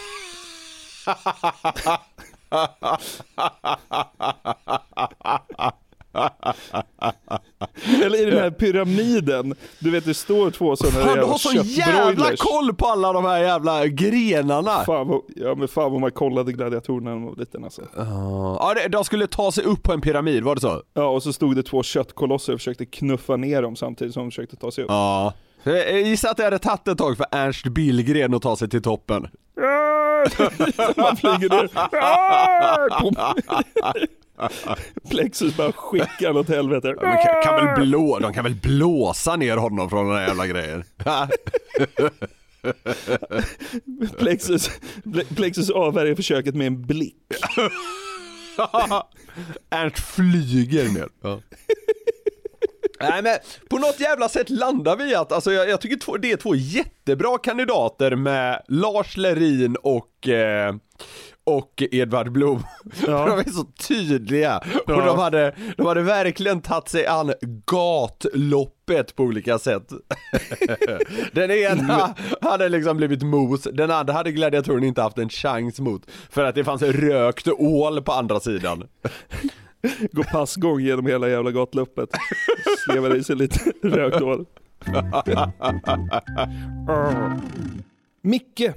Eller 8.06 8.22
i 8.22 8.26
den 8.26 8.40
här 8.40 8.52
pyramiden, 8.52 9.56
du 9.80 9.92
vet 9.92 10.06
det 10.06 10.14
står 10.14 10.52
två 10.52 10.76
sådana 10.76 11.06
Fan 11.06 11.18
du 11.18 11.24
har 11.24 11.38
sån 11.38 11.62
jävla 11.64 12.36
koll 12.38 12.74
på 12.76 12.86
alla 12.86 13.14
de 13.14 13.26
här 13.26 13.40
jävla 13.40 13.88
grenarna! 13.88 14.84
Fan 14.86 15.08
vad, 15.08 15.22
ja 15.36 15.56
men 15.56 15.68
fan 15.68 15.92
vad 15.92 16.02
man 16.02 16.12
kollade 16.12 16.52
gladiatorerna 16.52 17.10
när 17.10 17.18
man 17.18 17.30
var 17.30 17.36
liten 17.36 17.64
alltså. 17.64 17.82
Ja, 17.96 18.74
det- 18.76 18.88
de 18.88 19.06
skulle 19.06 19.28
ta 19.28 19.52
sig 19.52 19.64
upp 19.64 19.84
på 19.84 19.94
en 19.94 20.02
pyramid, 20.02 20.44
var 20.44 20.56
det 20.56 20.62
så? 20.62 20.82
Ja 20.94 21.08
och 21.10 21.24
så 21.24 21.34
stod 21.34 21.56
det 21.56 21.64
två 21.64 21.84
köttkolosser 21.84 22.54
och 22.54 22.60
försökte 22.60 22.86
knuffa 22.86 23.36
ner 23.36 23.62
dem 23.62 23.76
samtidigt 23.76 24.14
som 24.14 24.24
de 24.24 24.32
försökte 24.32 24.56
ta 24.56 24.72
sig 24.72 24.84
upp. 24.84 24.90
Ja. 24.90 25.34
Jag 25.64 26.02
gissar 26.02 26.30
att 26.30 26.38
det 26.38 26.44
hade 26.44 26.60
tagit 26.60 26.88
ett 26.88 26.98
tag 26.98 27.18
för 27.18 27.26
Ernst 27.32 27.66
Billgren 27.68 28.34
att 28.34 28.42
ta 28.42 28.56
sig 28.56 28.70
till 28.70 28.82
toppen. 28.82 29.28
Man 30.98 31.18
flyger 31.18 31.50
ner. 31.50 31.70
Plexus 35.10 35.58
bara 35.58 35.72
skickar 35.72 36.38
åt 36.38 36.50
helvete. 36.50 36.96
Men 37.02 37.18
kan, 37.18 37.44
kan 37.44 37.56
väl 37.56 37.86
blå, 37.86 38.20
de 38.20 38.34
kan 38.34 38.44
väl 38.44 38.56
blåsa 38.56 39.36
ner 39.36 39.58
honom 39.58 39.90
från 39.90 40.08
den 40.08 40.18
här 40.18 40.28
jävla 40.28 40.48
grejen? 40.48 40.84
Plexus, 44.18 44.70
Plexus 45.36 45.70
avvärjer 45.70 46.16
försöket 46.16 46.56
med 46.56 46.68
en 46.68 46.86
blick. 46.86 47.16
Ernst 49.70 50.00
flyger 50.00 50.84
ner. 50.84 51.10
Nej 53.02 53.22
men 53.22 53.38
på 53.70 53.78
något 53.78 54.00
jävla 54.00 54.30
sätt 54.30 54.50
landar 54.50 54.96
vi 54.96 55.16
att, 55.16 55.32
alltså 55.32 55.52
jag, 55.52 55.70
jag 55.70 55.82
tycker 55.82 55.98
två, 55.98 56.18
det 56.18 56.32
är 56.32 56.38
två 56.38 56.56
jättebra 56.56 57.38
kandidater 57.38 58.16
med 58.16 58.62
Lars 58.68 59.18
Lerin 59.18 59.76
och 59.76 60.28
eh, 60.28 60.76
och 61.58 61.84
Edvard 61.92 62.32
Blom. 62.32 62.64
Ja. 63.08 63.26
De 63.30 63.40
är 63.40 63.52
så 63.52 63.64
tydliga 63.64 64.58
och 64.58 64.64
Ja. 64.88 65.06
de, 65.06 65.20
hade, 65.20 65.56
de 65.78 65.86
hade 65.86 66.02
verkligen 66.02 66.62
tagit 66.62 66.90
sig 66.90 67.06
an 67.06 67.34
gatloppet 67.66 69.16
på 69.16 69.24
olika 69.24 69.60
sätt. 69.60 69.90
Den 71.34 71.52
ena 71.52 72.16
hade 72.42 72.70
liksom 72.70 72.98
blivit 72.98 73.24
mos, 73.24 73.64
den 73.64 73.92
andra 73.92 74.14
hade 74.14 74.32
gladiatorn 74.32 74.84
inte 74.84 75.02
haft 75.02 75.18
en 75.18 75.30
chans 75.30 75.80
mot 75.80 76.02
för 76.30 76.44
att 76.46 76.56
det 76.56 76.64
fanns 76.64 76.82
en 76.82 76.94
rökt 76.94 77.48
ål 77.48 78.02
på 78.02 78.12
andra 78.12 78.40
sidan. 78.40 78.84
Går 80.12 80.24
passgång 80.24 80.80
genom 80.80 81.06
hela 81.06 81.30
jävla 81.30 81.52
gatloppet. 81.52 82.10
Slevar 82.86 83.16
i 83.16 83.24
sig 83.24 83.36
lite 83.36 83.60
rökt 83.84 84.22
ål. 84.22 84.46
Micke, 88.22 88.72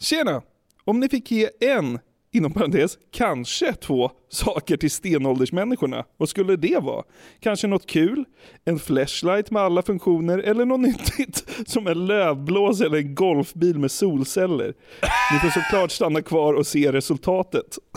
tjena! 0.00 0.42
Om 0.84 1.00
ni 1.00 1.08
fick 1.08 1.30
ge 1.30 1.48
en, 1.60 1.98
inom 2.32 2.52
parentes, 2.52 2.98
kanske 3.12 3.72
två 3.72 4.10
saker 4.28 4.76
till 4.76 4.90
stenåldersmänniskorna, 4.90 6.04
vad 6.16 6.28
skulle 6.28 6.56
det 6.56 6.78
vara? 6.82 7.04
Kanske 7.40 7.66
något 7.66 7.86
kul? 7.86 8.24
En 8.64 8.78
flashlight 8.78 9.50
med 9.50 9.62
alla 9.62 9.82
funktioner 9.82 10.38
eller 10.38 10.64
något 10.64 10.80
nyttigt 11.18 11.44
som 11.66 11.86
en 11.86 12.06
lövblås 12.06 12.80
eller 12.80 12.98
en 12.98 13.14
golfbil 13.14 13.78
med 13.78 13.90
solceller? 13.90 14.74
Ni 15.32 15.38
får 15.38 15.60
såklart 15.60 15.90
stanna 15.90 16.22
kvar 16.22 16.54
och 16.54 16.66
se 16.66 16.92
resultatet. 16.92 17.78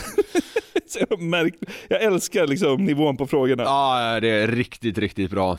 Jag, 1.10 1.22
märkt, 1.22 1.64
jag 1.88 2.02
älskar 2.04 2.48
liksom 2.48 2.86
nivån 2.86 3.18
på 3.18 3.28
frågorna. 3.28 3.64
Ja, 3.64 4.20
det 4.20 4.30
är 4.30 4.48
riktigt, 4.48 4.98
riktigt 4.98 5.32
bra. 5.32 5.58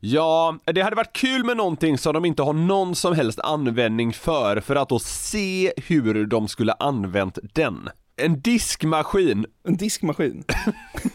Ja, 0.00 0.58
det 0.64 0.82
hade 0.82 0.96
varit 0.96 1.12
kul 1.12 1.44
med 1.44 1.56
någonting 1.56 1.98
som 1.98 2.14
de 2.14 2.24
inte 2.24 2.42
har 2.42 2.52
någon 2.52 2.94
som 2.94 3.14
helst 3.14 3.40
användning 3.40 4.12
för, 4.12 4.60
för 4.60 4.76
att 4.76 4.88
då 4.88 4.98
se 4.98 5.72
hur 5.76 6.26
de 6.26 6.48
skulle 6.48 6.72
använt 6.72 7.38
den. 7.54 7.88
En 8.16 8.40
diskmaskin. 8.40 9.46
En 9.68 9.76
diskmaskin. 9.76 10.44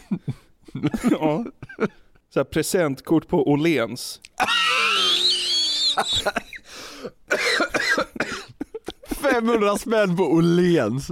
ja. 1.10 1.44
Så 2.34 2.40
här 2.40 2.44
presentkort 2.44 3.28
på 3.28 3.50
Åhléns.— 3.50 4.20
500 9.22 9.76
spänn 9.76 10.16
på 10.16 10.22
Åhléns. 10.32 11.10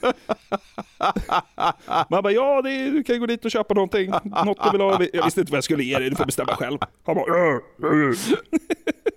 Man 2.10 2.22
bara, 2.22 2.32
ja 2.32 2.62
det 2.62 2.70
är, 2.70 2.90
du 2.90 3.04
kan 3.04 3.20
gå 3.20 3.26
dit 3.26 3.44
och 3.44 3.50
köpa 3.50 3.74
någonting. 3.74 4.10
Något 4.44 4.64
du 4.64 4.70
vill 4.70 4.80
ha. 4.80 5.04
Jag 5.12 5.24
visste 5.24 5.40
inte 5.40 5.52
vad 5.52 5.56
jag 5.56 5.64
skulle 5.64 5.84
ge 5.84 5.98
dig, 5.98 6.10
du 6.10 6.16
får 6.16 6.24
bestämma 6.26 6.56
själv. 6.56 6.78
Han 7.06 7.14
bara, 7.14 7.48
"Äh, 7.48 7.54
äh." 8.10 8.16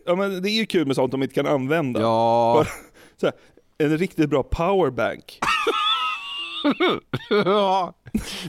ja 0.06 0.16
men 0.16 0.42
det 0.42 0.50
är 0.50 0.58
ju 0.60 0.66
kul 0.66 0.88
med 0.88 0.96
sånt 0.96 1.12
de 1.12 1.24
inte 1.24 1.36
kan 1.36 1.48
använda. 1.48 2.02
Ja, 2.02 2.66
Så 3.18 3.26
här, 3.26 3.36
en 3.78 3.98
riktigt 3.98 4.30
bra 4.30 4.44
powerbank. 4.44 5.40
Ja. 7.30 7.94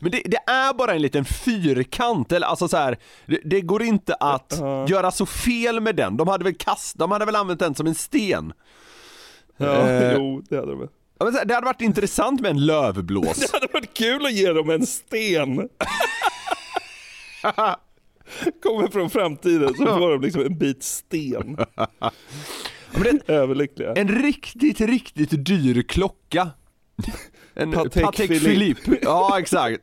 Men 0.00 0.10
det, 0.10 0.22
det 0.24 0.36
är 0.50 0.74
bara 0.74 0.94
en 0.94 1.02
liten 1.02 1.24
fyrkant, 1.24 2.32
eller 2.32 2.46
alltså 2.46 2.68
så 2.68 2.76
här, 2.76 2.98
det, 3.26 3.40
det 3.44 3.60
går 3.60 3.82
inte 3.82 4.14
att 4.14 4.56
Ja. 4.60 4.86
göra 4.88 5.10
så 5.10 5.26
fel 5.26 5.80
med 5.80 5.96
den. 5.96 6.16
De 6.16 6.28
hade 6.28 6.44
väl 6.44 6.54
kast, 6.54 6.98
de 6.98 7.10
hade 7.10 7.24
väl 7.24 7.36
använt 7.36 7.60
den 7.60 7.74
som 7.74 7.86
en 7.86 7.94
sten. 7.94 8.52
Ja, 9.56 9.66
Eh. 9.88 10.12
jo 10.12 10.42
det 10.48 10.56
hade 10.56 10.70
de 10.70 10.78
väl. 10.78 10.88
Ja, 11.24 11.30
men 11.30 11.46
Det 11.48 11.54
hade 11.54 11.64
varit 11.64 11.80
intressant 11.80 12.40
med 12.40 12.50
en 12.50 12.66
lövblås. 12.66 13.38
Det 13.40 13.52
hade 13.52 13.66
varit 13.72 13.94
kul 13.94 14.26
att 14.26 14.32
ge 14.32 14.52
dem 14.52 14.70
en 14.70 14.86
sten. 14.86 15.56
Kommer 18.62 18.88
från 18.88 19.10
framtiden 19.10 19.74
så 19.74 19.84
får 19.86 20.10
de 20.10 20.20
liksom 20.22 20.42
en 20.42 20.58
bit 20.58 20.82
sten. 20.82 21.56
det- 22.94 23.28
Överlyckliga. 23.32 23.92
En 23.92 24.08
riktigt, 24.22 24.80
riktigt 24.80 25.44
dyr 25.46 25.82
klocka. 25.82 26.50
En 27.54 27.72
Patek 27.72 28.04
Patek, 28.04 28.28
Philippe. 28.28 28.80
Philippe. 28.82 28.98
Ja, 29.06 29.38
exakt. 29.40 29.82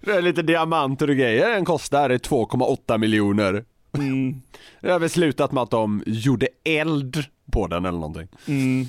Det 0.00 0.10
är 0.12 0.22
lite 0.22 0.42
diamanter 0.42 1.10
och 1.10 1.16
grejer. 1.16 1.48
Den 1.50 1.64
kostar 1.64 2.10
2,8 2.10 2.98
miljoner. 2.98 3.64
Mm. 3.98 4.42
Det 4.80 4.90
har 4.90 4.98
väl 4.98 5.10
slutat 5.10 5.52
med 5.52 5.62
att 5.62 5.70
de 5.70 6.02
gjorde 6.06 6.48
eld 6.64 7.24
på 7.52 7.66
den 7.66 7.84
eller 7.84 7.98
någonting. 7.98 8.28
Mm. 8.48 8.86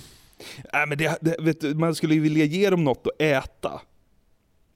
Nej, 0.74 0.88
men 0.88 0.98
det, 0.98 1.18
det, 1.22 1.36
vet 1.40 1.62
du, 1.62 1.76
man 1.76 1.96
skulle 1.96 2.14
ju 2.14 2.20
vilja 2.20 2.46
ge 2.46 2.70
dem 2.70 2.84
något 2.84 3.08
att 3.08 3.22
äta. 3.22 3.82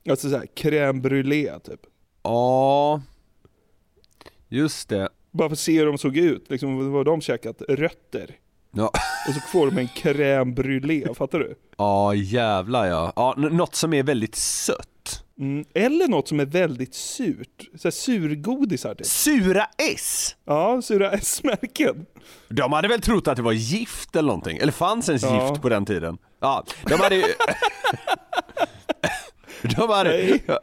Alltså 0.09 0.29
såhär 0.29 0.45
crème 0.55 1.01
brûlée 1.01 1.59
typ. 1.59 1.79
Ja, 2.23 3.01
just 4.49 4.89
det. 4.89 5.09
Bara 5.31 5.49
för 5.49 5.53
att 5.53 5.59
se 5.59 5.79
hur 5.79 5.85
de 5.85 5.97
såg 5.97 6.17
ut, 6.17 6.49
liksom, 6.49 6.91
vad 6.91 7.05
de 7.05 7.21
käkat? 7.21 7.61
Rötter. 7.69 8.35
Ja, 8.71 8.91
Och 9.27 9.33
så 9.33 9.39
får 9.39 9.71
de 9.71 9.77
en 9.77 9.87
crème 9.87 10.53
brûlée, 10.55 11.13
fattar 11.13 11.39
du? 11.39 11.55
ja 11.77 12.15
jävlar 12.15 12.85
ja. 12.85 13.13
ja. 13.15 13.33
Något 13.37 13.75
som 13.75 13.93
är 13.93 14.03
väldigt 14.03 14.35
sött. 14.35 14.89
Mm. 15.39 15.65
Eller 15.73 16.07
något 16.07 16.27
som 16.27 16.39
är 16.39 16.45
väldigt 16.45 16.93
surt. 16.95 17.69
Såhär 17.75 17.91
surgodisar 17.91 18.95
typ. 18.95 19.07
Sura 19.07 19.67
S! 19.95 20.35
Ja, 20.45 20.81
sura 20.81 21.11
S-märken. 21.11 22.05
De 22.49 22.73
hade 22.73 22.87
väl 22.87 23.01
trott 23.01 23.27
att 23.27 23.35
det 23.35 23.41
var 23.41 23.51
gift 23.51 24.15
eller 24.15 24.27
någonting, 24.27 24.57
eller 24.57 24.71
fanns 24.71 25.09
ens 25.09 25.23
Ja. 25.23 25.49
gift 25.49 25.61
på 25.61 25.69
den 25.69 25.85
tiden? 25.85 26.17
Ja, 26.41 26.63
de 26.85 26.93
hade 26.99 27.15
ju... 27.15 27.23
De 29.61 29.89
hade... 29.89 30.09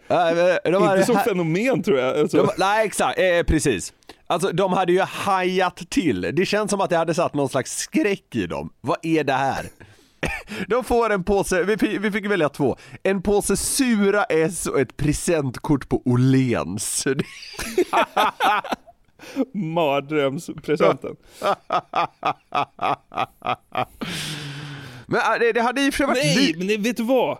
Nej. 0.08 0.58
De 0.64 0.82
hade 0.82 1.00
Inte 1.00 1.12
som 1.12 1.20
fenomen 1.20 1.82
tror 1.82 1.98
jag. 1.98 2.18
Alltså, 2.18 2.36
de, 2.36 2.48
nej 2.58 2.86
exakt, 2.86 3.18
eh, 3.18 3.42
precis. 3.42 3.92
Alltså 4.26 4.52
de 4.52 4.72
hade 4.72 4.92
ju 4.92 5.00
hajat 5.00 5.76
till. 5.90 6.20
Det 6.32 6.46
känns 6.46 6.70
som 6.70 6.80
att 6.80 6.90
det 6.90 6.96
hade 6.96 7.14
satt 7.14 7.34
någon 7.34 7.48
slags 7.48 7.76
skräck 7.78 8.34
i 8.36 8.46
dem. 8.46 8.72
Vad 8.80 8.96
är 9.02 9.24
det 9.24 9.32
här? 9.32 9.66
De 10.68 10.84
får 10.84 11.10
en 11.10 11.24
påse, 11.24 11.64
vi 11.64 11.78
fick, 11.78 12.00
vi 12.00 12.10
fick 12.10 12.26
välja 12.26 12.48
två. 12.48 12.76
En 13.02 13.22
påse 13.22 13.56
sura 13.56 14.24
S 14.24 14.66
och 14.66 14.80
ett 14.80 14.96
presentkort 14.96 15.88
på 15.88 16.02
Åhléns. 16.04 17.06
Mardrömspresenten. 19.54 21.16
Men 25.06 25.20
äh, 25.20 25.38
det, 25.40 25.52
det 25.52 25.62
hade 25.62 25.92
sig 25.92 26.06
varit 26.06 26.24
Nej, 26.24 26.54
men 26.58 26.66
det, 26.66 26.76
vet 26.76 26.96
du 26.96 27.02
vad? 27.02 27.38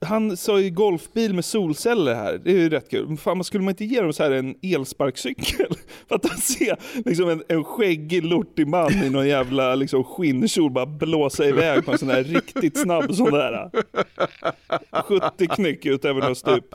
Han 0.00 0.36
sa 0.36 0.60
ju 0.60 0.70
golfbil 0.70 1.34
med 1.34 1.44
solceller 1.44 2.14
här, 2.14 2.40
det 2.44 2.50
är 2.50 2.54
ju 2.54 2.68
rätt 2.68 2.90
kul. 2.90 3.16
Fan, 3.16 3.44
skulle 3.44 3.64
man 3.64 3.72
inte 3.72 3.84
ge 3.84 4.00
dem 4.00 4.12
så 4.12 4.22
här 4.22 4.30
en 4.30 4.54
elsparkcykel? 4.62 5.66
För 6.08 6.14
att 6.14 6.22
ser 6.38 6.78
liksom 7.04 7.28
en, 7.28 7.42
en 7.48 7.64
skäggig 7.64 8.24
lortig 8.24 8.68
man 8.68 8.92
i 8.92 9.10
någon 9.10 9.28
jävla 9.28 9.74
liksom, 9.74 10.04
skinnkjol 10.04 10.70
bara 10.70 10.86
blåsa 10.86 11.44
iväg 11.44 11.84
på 11.84 11.92
en 11.92 11.98
sån 11.98 12.10
här 12.10 12.24
riktigt 12.24 12.78
snabb 12.78 13.14
sån 13.14 13.30
där. 13.32 13.70
70 15.02 15.46
knyck 15.46 15.86
ut 15.86 16.04
över 16.04 16.28
något 16.28 16.38
stup. 16.38 16.74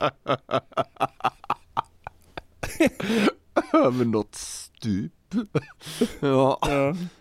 över 3.72 4.04
något 4.04 4.34
stup. 4.34 5.12
Ja. 6.20 6.58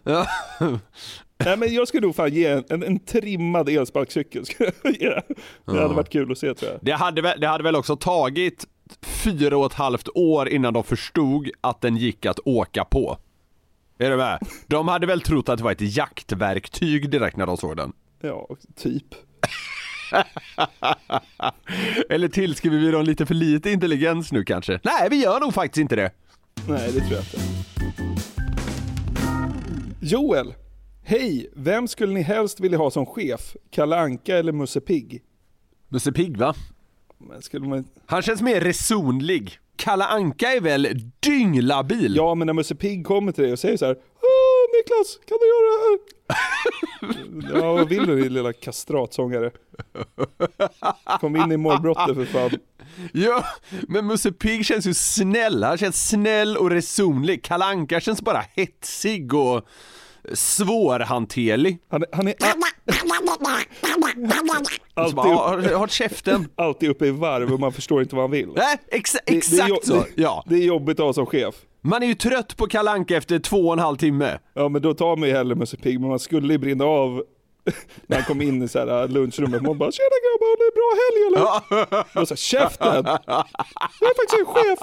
Ja. 0.03 0.27
Nej 1.46 1.58
men 1.58 1.74
jag 1.74 1.88
skulle 1.88 2.08
nog 2.08 2.16
fan 2.16 2.34
ge 2.34 2.46
en, 2.46 2.64
en, 2.70 2.84
en 2.84 3.00
trimmad 3.00 3.70
elsparkcykel. 3.70 4.44
Ge. 5.00 5.10
Det 5.66 5.82
hade 5.82 5.94
varit 5.94 6.10
kul 6.10 6.32
att 6.32 6.38
se 6.38 6.54
tror 6.54 6.72
jag. 6.72 6.80
Det 6.82 6.92
hade, 6.92 7.22
väl, 7.22 7.40
det 7.40 7.48
hade 7.48 7.64
väl 7.64 7.76
också 7.76 7.96
tagit 7.96 8.66
fyra 9.02 9.58
och 9.58 9.66
ett 9.66 9.74
halvt 9.74 10.08
år 10.16 10.50
innan 10.50 10.74
de 10.74 10.84
förstod 10.84 11.50
att 11.62 11.82
den 11.82 11.98
gick 11.98 12.26
att 12.26 12.40
åka 12.46 12.86
på. 12.86 13.18
Är 13.98 14.10
du 14.10 14.18
med? 14.18 14.40
De 14.68 14.88
hade 14.88 15.08
väl 15.08 15.22
trott 15.22 15.50
att 15.50 15.58
det 15.58 15.64
var 15.64 15.72
ett 15.72 15.98
jaktverktyg 15.98 17.10
direkt 17.10 17.38
när 17.38 17.46
de 17.46 17.58
såg 17.58 17.78
den. 17.78 17.94
Ja, 18.22 18.48
typ. 18.76 19.06
Eller 22.10 22.28
tillskriver 22.28 22.78
vi 22.78 22.92
dem 22.92 23.04
lite 23.04 23.26
för 23.26 23.34
lite 23.34 23.72
intelligens 23.72 24.32
nu 24.32 24.44
kanske? 24.44 24.80
Nej, 24.84 25.10
vi 25.10 25.24
gör 25.24 25.40
nog 25.40 25.54
faktiskt 25.54 25.82
inte 25.82 25.96
det. 25.96 26.12
Nej, 26.68 26.92
det 26.92 27.00
tror 27.00 27.12
jag 27.12 27.22
inte. 27.22 27.38
Joel. 30.02 30.54
Hej, 31.03 31.50
vem 31.53 31.88
skulle 31.88 32.13
ni 32.13 32.22
helst 32.22 32.60
vilja 32.60 32.77
ha 32.77 32.91
som 32.91 33.05
chef? 33.05 33.55
Kalle 33.70 34.00
Anka 34.00 34.38
eller 34.38 34.51
Musse 34.51 34.81
Pigg? 34.81 35.22
Musse 35.89 36.12
Pigg 36.12 36.38
va? 36.38 36.55
Man... 37.60 37.86
Han 38.05 38.22
känns 38.22 38.41
mer 38.41 38.62
resonlig. 38.62 39.58
Kalle 39.75 40.05
Anka 40.05 40.53
är 40.53 40.62
väl 40.62 40.88
dynglabil? 41.20 42.15
Ja, 42.15 42.36
men 42.36 42.46
när 42.46 42.53
Musse 42.53 42.75
Pigg 42.75 43.05
kommer 43.05 43.31
till 43.31 43.43
dig 43.43 43.53
och 43.53 43.60
säger 43.60 43.77
så 43.77 43.86
här 43.86 43.96
Niklas, 44.77 45.20
kan 45.25 45.38
du 45.41 45.48
göra 45.48 45.67
det 45.72 45.84
här? 45.84 47.60
ja, 47.60 47.74
vad 47.74 47.89
vill 47.89 48.05
du 48.05 48.22
din 48.22 48.34
lilla 48.34 48.53
kastratsångare? 48.53 49.51
Kom 51.20 51.36
in 51.36 51.51
i 51.51 51.58
målbrottet 51.58 52.15
för 52.15 52.25
fan. 52.25 52.51
Ja, 53.13 53.46
men 53.88 54.05
Musse 54.05 54.31
Pigg 54.31 54.65
känns 54.65 54.86
ju 54.86 54.93
snäll. 54.93 55.63
Han 55.63 55.77
känns 55.77 56.10
snäll 56.10 56.58
och 56.58 56.70
resonlig. 56.70 57.43
Kalle 57.43 57.65
Anka 57.65 58.00
känns 58.00 58.22
bara 58.22 58.43
hetsig 58.55 59.34
och 59.34 59.67
svårhanterlig. 60.34 61.78
Han 61.90 62.01
är, 62.04 62.08
han 62.12 62.28
är 62.28 62.32
a- 62.32 62.54
Så 65.10 65.16
bara, 65.16 65.28
alltid, 65.40 65.72
"Ja, 65.72 65.78
håll 65.78 65.90
käften. 65.90 66.48
alltid 66.56 66.90
uppe 66.90 67.06
i 67.06 67.12
varv 67.12 67.54
och 67.54 67.60
man 67.60 67.74
förstår 67.74 68.01
inte 68.01 68.16
vad 68.16 68.24
han 68.24 68.32
vill. 68.32 68.50
Nej, 68.56 68.78
exa 68.92 69.20
Det- 69.25 69.32
det 69.32 69.34
är 69.34 69.38
exakt 69.38 69.70
jo- 69.70 69.80
så. 69.84 69.94
det- 69.94 70.06
Ja. 70.16 70.44
Det 70.48 70.56
är 70.56 70.63
jobbigt 70.66 71.00
att 71.00 71.06
ha 71.06 71.13
som 71.13 71.25
chef. 71.25 71.56
Man 71.82 72.04
är 72.04 72.08
ju 72.08 72.13
trött 72.16 72.58
på 72.58 72.68
Kalle 72.68 72.92
Anka 72.92 73.18
efter 73.18 73.40
två 73.40 73.58
och 73.68 73.74
en 73.74 73.80
halv 73.80 73.98
timme. 73.98 74.40
Ja 74.54 74.70
men 74.70 74.82
då 74.82 74.94
tar 74.94 75.16
man 75.16 75.30
ju 75.30 75.36
hellre 75.36 75.56
Musse 75.56 75.78
Pigg, 75.78 76.00
men 76.00 76.10
man 76.10 76.20
skulle 76.20 76.54
ju 76.54 76.58
brinna 76.58 76.86
av 76.86 77.24
när 78.08 78.18
han 78.18 78.25
kom 78.25 78.42
in 78.42 78.63
i 78.63 78.68
så 78.68 78.80
här 78.80 79.01
äh, 79.04 79.08
lunchrummet. 79.10 79.62
Man 79.62 79.78
bara 79.78 79.92
“Tjena 79.92 80.08
grabbar, 80.24 80.48
har 80.48 80.58
ni 80.58 80.66
en 80.68 80.74
bra 80.80 80.92
helg 81.01 81.20
eller?” 81.28 82.22
Och 82.22 82.28
så 82.28 82.34
här, 82.34 82.38
“Käften! 82.38 83.06
Jag 84.00 84.10
är 84.10 84.16
faktiskt 84.16 84.40
en 84.40 84.46
chef!” 84.46 84.80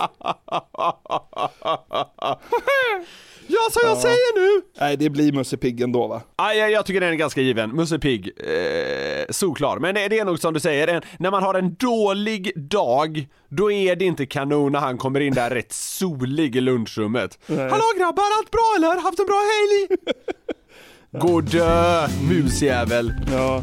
Ja, 3.50 3.61
så 3.71 3.81
jag 3.83 3.99
säger 3.99 4.40
nu! 4.40 4.62
Nej 4.81 4.97
det 4.97 5.11
blir 5.11 5.33
Musse 5.33 5.57
Pigg 5.57 5.81
ändå 5.81 6.07
va? 6.07 6.23
Ah, 6.37 6.52
jag, 6.52 6.71
jag 6.71 6.87
tycker 6.87 7.00
den 7.00 7.11
är 7.12 7.14
ganska 7.14 7.40
given. 7.40 7.71
Musse 7.71 7.99
Pigg, 7.99 8.31
eh, 8.37 9.25
solklar. 9.31 9.78
Men 9.78 9.95
det, 9.95 10.09
det 10.09 10.19
är 10.19 10.25
nog 10.25 10.38
som 10.38 10.55
du 10.55 10.61
säger, 10.61 10.88
en, 10.88 11.02
när 11.19 11.31
man 11.31 11.43
har 11.43 11.55
en 11.55 11.75
dålig 11.75 12.52
dag, 12.71 13.26
då 13.49 13.73
är 13.73 13.97
det 13.97 14.05
inte 14.05 14.26
kanon 14.26 14.73
när 14.73 14.81
han 14.81 14.99
kommer 14.99 15.21
in 15.21 15.35
där 15.35 15.50
rätt 15.50 15.73
solig 15.73 16.57
i 16.57 16.61
lunchrummet. 16.61 17.38
Hallå 17.49 17.85
grabbar, 17.99 18.25
allt 18.38 18.50
bra 18.50 18.75
eller? 18.76 19.00
Haft 19.00 19.19
en 19.19 19.26
bra 19.26 19.43
helg? 19.55 19.99
Gå 21.21 21.40
dö, 21.40 22.09
musjävel. 22.31 23.12
Ja. 23.33 23.62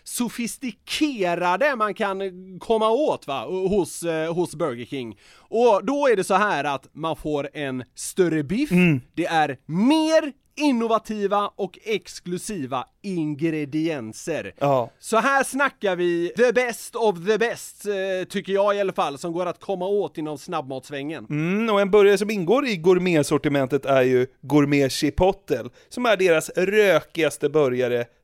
sofistikerade 0.11 1.75
man 1.75 1.93
kan 1.93 2.21
komma 2.59 2.89
åt 2.89 3.27
va, 3.27 3.45
hos, 3.45 4.03
eh, 4.03 4.33
hos 4.33 4.55
Burger 4.55 4.85
King. 4.85 5.19
Och 5.37 5.85
då 5.85 6.07
är 6.07 6.15
det 6.15 6.23
så 6.23 6.33
här 6.33 6.63
att 6.63 6.89
man 6.93 7.15
får 7.15 7.49
en 7.53 7.83
större 7.95 8.43
biff, 8.43 8.69
det 9.15 9.25
är 9.25 9.57
mer 9.65 10.33
innovativa 10.55 11.51
och 11.55 11.79
exklusiva 11.83 12.85
ingredienser. 13.01 14.53
Ja. 14.59 14.89
Så 14.99 15.17
här 15.17 15.43
snackar 15.43 15.95
vi 15.95 16.33
the 16.37 16.53
best 16.53 16.95
of 16.95 17.15
the 17.27 17.37
best, 17.37 17.85
eh, 17.85 18.27
tycker 18.29 18.53
jag 18.53 18.75
i 18.75 18.79
alla 18.79 18.93
fall, 18.93 19.17
som 19.17 19.33
går 19.33 19.45
att 19.45 19.59
komma 19.59 19.85
åt 19.87 20.17
inom 20.17 20.37
snabbmatsvängen. 20.37 21.25
Mm, 21.29 21.73
och 21.73 21.81
en 21.81 21.91
burgare 21.91 22.17
som 22.17 22.29
ingår 22.29 22.67
i 22.67 22.77
gourmetsortimentet 22.77 23.85
är 23.85 24.01
ju 24.01 24.27
Gourmet 24.41 24.91
Chipotle, 24.91 25.69
som 25.89 26.05
är 26.05 26.17
deras 26.17 26.49
rökigaste 26.49 27.49
burgare 27.49 28.05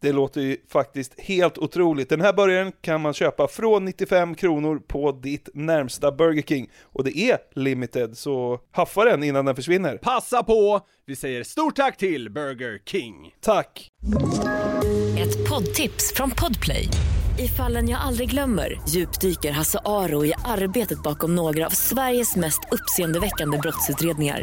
Det 0.00 0.12
låter 0.12 0.40
ju 0.40 0.56
faktiskt 0.68 1.20
helt 1.20 1.58
otroligt. 1.58 2.08
Den 2.08 2.20
här 2.20 2.32
burgaren 2.32 2.72
kan 2.80 3.00
man 3.00 3.14
köpa 3.14 3.48
från 3.48 3.84
95 3.84 4.34
kronor 4.34 4.78
på 4.86 5.12
ditt 5.12 5.48
närmsta 5.54 6.12
Burger 6.12 6.42
King. 6.42 6.70
Och 6.82 7.04
det 7.04 7.18
är 7.18 7.38
limited, 7.54 8.18
så 8.18 8.60
haffa 8.70 9.04
den 9.04 9.22
innan 9.22 9.44
den 9.44 9.56
försvinner. 9.56 9.96
Passa 9.96 10.42
på! 10.42 10.80
Vi 11.06 11.16
säger 11.16 11.44
stort 11.44 11.76
tack 11.76 11.96
till 11.96 12.30
Burger 12.30 12.80
King. 12.84 13.34
Tack! 13.40 13.88
Ett 15.18 15.48
poddtips 15.48 16.12
från 16.14 16.30
Podplay. 16.30 16.88
I 17.38 17.48
fallen 17.48 17.88
jag 17.88 18.00
aldrig 18.00 18.30
glömmer 18.30 18.80
djupdyker 18.88 19.50
Hasse 19.50 19.78
Aro 19.84 20.24
i 20.24 20.32
arbetet 20.44 21.02
bakom 21.02 21.34
några 21.34 21.66
av 21.66 21.70
Sveriges 21.70 22.36
mest 22.36 22.60
uppseendeväckande 22.70 23.58
brottsutredningar. 23.58 24.42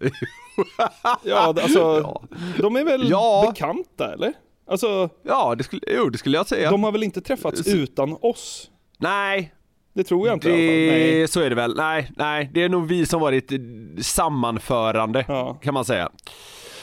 Ja, 1.24 1.54
alltså, 1.62 2.20
de 2.58 2.76
är 2.76 2.84
väl 2.84 3.10
Ja. 3.10 3.44
bekanta 3.54 4.12
eller? 4.12 4.32
Alltså, 4.70 5.08
Ja, 5.22 5.54
det 5.54 5.64
skulle, 5.64 5.82
jo, 5.96 6.08
det 6.10 6.18
skulle 6.18 6.36
jag 6.36 6.46
säga. 6.46 6.70
de 6.70 6.84
har 6.84 6.92
väl 6.92 7.02
inte 7.02 7.20
träffats 7.20 7.66
utan 7.68 8.16
oss? 8.20 8.70
Nej, 8.98 9.54
Det 9.94 10.04
tror 10.04 10.26
jag 10.26 10.36
inte 10.36 10.48
i 10.50 10.52
alla 10.52 10.92
fall. 10.92 11.00
det, 11.00 11.18
Nej. 11.18 11.28
så 11.28 11.40
är 11.40 11.48
det 11.50 11.56
väl. 11.56 11.76
Nej, 11.76 12.10
nej, 12.16 12.50
det 12.54 12.62
är 12.62 12.68
nog 12.68 12.86
vi 12.88 13.06
som 13.06 13.20
varit 13.20 13.52
eh, 13.52 13.58
sammanförande, 14.00 15.24
Ja. 15.28 15.54
kan 15.62 15.74
man 15.74 15.84
säga. 15.84 16.10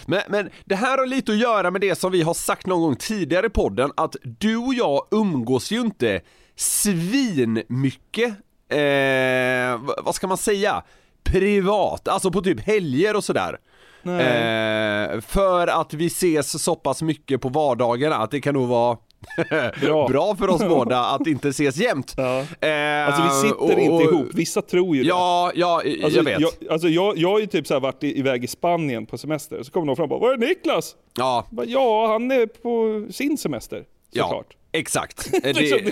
Men, 0.05 0.21
men 0.29 0.49
det 0.65 0.75
här 0.75 0.97
har 0.97 1.05
lite 1.05 1.31
att 1.31 1.37
göra 1.37 1.71
med 1.71 1.81
det 1.81 1.95
som 1.95 2.11
vi 2.11 2.21
har 2.21 2.33
sagt 2.33 2.65
någon 2.67 2.81
gång 2.81 2.95
tidigare 2.95 3.45
i 3.45 3.49
podden, 3.49 3.91
att 3.97 4.15
du 4.23 4.57
och 4.57 4.73
jag 4.73 5.01
umgås 5.11 5.71
ju 5.71 5.79
inte 5.79 6.21
svinmycket, 6.55 8.29
eh, 8.69 9.81
vad 10.03 10.15
ska 10.15 10.27
man 10.27 10.37
säga, 10.37 10.83
privat, 11.23 12.07
alltså 12.07 12.31
på 12.31 12.41
typ 12.41 12.59
helger 12.59 13.15
och 13.15 13.23
sådär. 13.23 13.57
Eh, 14.03 15.21
för 15.21 15.67
att 15.67 15.93
vi 15.93 16.05
ses 16.05 16.63
så 16.63 16.75
pass 16.75 17.01
mycket 17.01 17.41
på 17.41 17.49
vardagarna 17.49 18.15
att 18.15 18.31
det 18.31 18.41
kan 18.41 18.53
nog 18.53 18.67
vara 18.67 18.97
Bra. 19.81 20.07
bra 20.07 20.35
för 20.35 20.49
oss 20.49 20.61
båda 20.69 20.99
att 21.05 21.27
inte 21.27 21.49
ses 21.49 21.77
jämt. 21.77 22.13
Ja. 22.17 22.39
Eh, 22.67 23.07
Alltså 23.07 23.23
vi 23.23 23.49
sitter 23.49 23.61
och- 23.63 23.71
inte 23.79 23.93
och- 23.93 24.01
ihop, 24.13 24.27
vissa 24.33 24.61
tror 24.61 24.95
ju 24.95 25.01
det. 25.03 25.09
Ja, 25.09 25.51
ja, 25.55 25.81
Alltså, 26.03 26.19
jag 26.19 26.23
vet. 26.23 26.39
Jag, 26.39 26.51
alltså 26.71 26.87
jag, 26.87 27.17
jag 27.17 27.29
har 27.29 27.39
ju 27.39 27.45
typ 27.47 27.67
så 27.67 27.73
här 27.73 27.81
varit 27.81 28.03
i- 28.03 28.19
iväg 28.19 28.43
i 28.43 28.47
Spanien 28.47 29.05
på 29.05 29.17
semester, 29.17 29.63
så 29.63 29.71
kommer 29.71 29.85
någon 29.85 29.95
fram 29.95 30.11
och 30.11 30.19
bara 30.19 30.27
Var 30.27 30.33
är 30.33 30.37
Niklas? 30.37 30.95
Ja, 31.17 31.45
Bara, 31.49 31.65
ja, 31.65 32.07
han 32.07 32.31
är 32.31 32.45
på 32.45 33.07
sin 33.13 33.37
semester. 33.37 33.83
ja. 34.11 34.43
Exakt. 34.77 35.31
Det, 35.43 35.53
Liksom, 35.53 35.79
vi- 35.83 35.91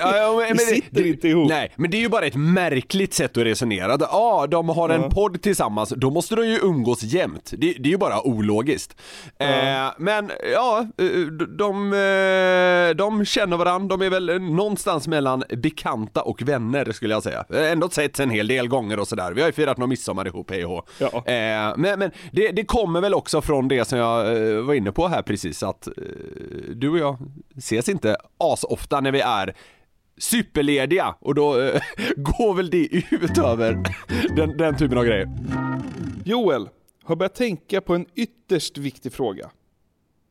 vi 0.54 0.58
sitter 0.66 1.06
inte 1.08 1.28
ihop. 1.28 1.50
Nej, 1.50 1.72
men 1.76 1.92
det 1.92 1.98
är 1.98 2.00
ju 2.02 2.10
bara 2.10 2.26
ett 2.26 2.36
märkligt 2.36 3.14
sätt 3.14 3.38
att 3.38 3.44
resonera. 3.44 3.98
Ja, 4.00 4.08
ah, 4.12 4.48
de 4.48 4.70
har 4.70 4.90
en 4.90 5.10
podd 5.10 5.42
tillsammans, 5.42 5.90
då 5.98 6.10
måste 6.12 6.36
de 6.36 6.48
ju 6.48 6.58
umgås 6.58 7.04
jämt. 7.04 7.54
Det, 7.58 7.74
det 7.74 7.90
är 7.90 7.92
ju 7.92 7.98
bara 7.98 8.28
ologiskt. 8.28 9.02
Eh, 9.38 9.48
men 9.98 10.32
ja, 10.54 10.88
eh, 10.98 11.06
de, 11.08 11.58
de, 11.58 11.94
eh, 11.94 12.96
de 12.96 13.26
känner 13.26 13.58
varandra, 13.58 13.98
de 13.98 14.06
är 14.06 14.10
väl 14.10 14.42
någonstans 14.42 15.08
mellan 15.08 15.44
bekanta 15.58 16.22
och 16.22 16.42
vänner 16.42 16.92
skulle 16.92 17.14
jag 17.14 17.24
säga. 17.24 17.46
Ändå 17.54 17.90
setts 17.90 18.20
en 18.20 18.30
hel 18.30 18.48
del 18.48 18.68
gånger 18.68 19.00
och 19.00 19.08
sådär. 19.08 19.32
Vi 19.32 19.42
har 19.42 19.48
ju 19.50 19.54
firat 19.54 19.78
någon 19.78 19.90
midsommar 19.90 20.28
ihop, 20.28 20.52
hej 20.52 20.66
och. 20.66 20.90
Ja. 21.00 21.08
Eh, 21.08 21.74
men 21.78 22.00
men 22.00 22.12
det, 22.32 22.52
det 22.52 22.64
kommer 22.66 23.02
väl 23.02 23.14
också 23.14 23.42
från 23.42 23.68
det 23.68 23.86
som 23.86 24.00
jag 24.00 24.50
eh, 24.52 24.58
var 24.62 24.74
inne 24.74 24.92
på 24.92 25.08
här 25.08 25.22
precis, 25.22 25.64
att 25.64 25.88
du 26.76 26.90
och 26.90 26.98
jag 26.98 27.18
ses 27.58 27.90
inte 27.90 28.18
ofta 28.76 29.02
när 29.02 29.12
vi 29.12 29.20
är 29.20 29.56
superlediga 30.18 31.16
och 31.20 31.36
då 31.36 31.62
eh, 31.62 31.82
går 32.16 32.54
väl 32.54 32.70
det 32.70 32.88
ut 33.12 33.38
över 33.38 33.84
den, 34.36 34.58
den 34.58 34.78
typen 34.78 34.98
av 34.98 35.06
grejer. 35.06 35.30
Joel 36.26 36.70
har 37.04 37.16
börjat 37.16 37.36
tänka 37.36 37.82
på 37.82 37.96
en 37.96 38.06
ytterst 38.16 38.78
viktig 38.78 39.14
fråga. 39.14 39.50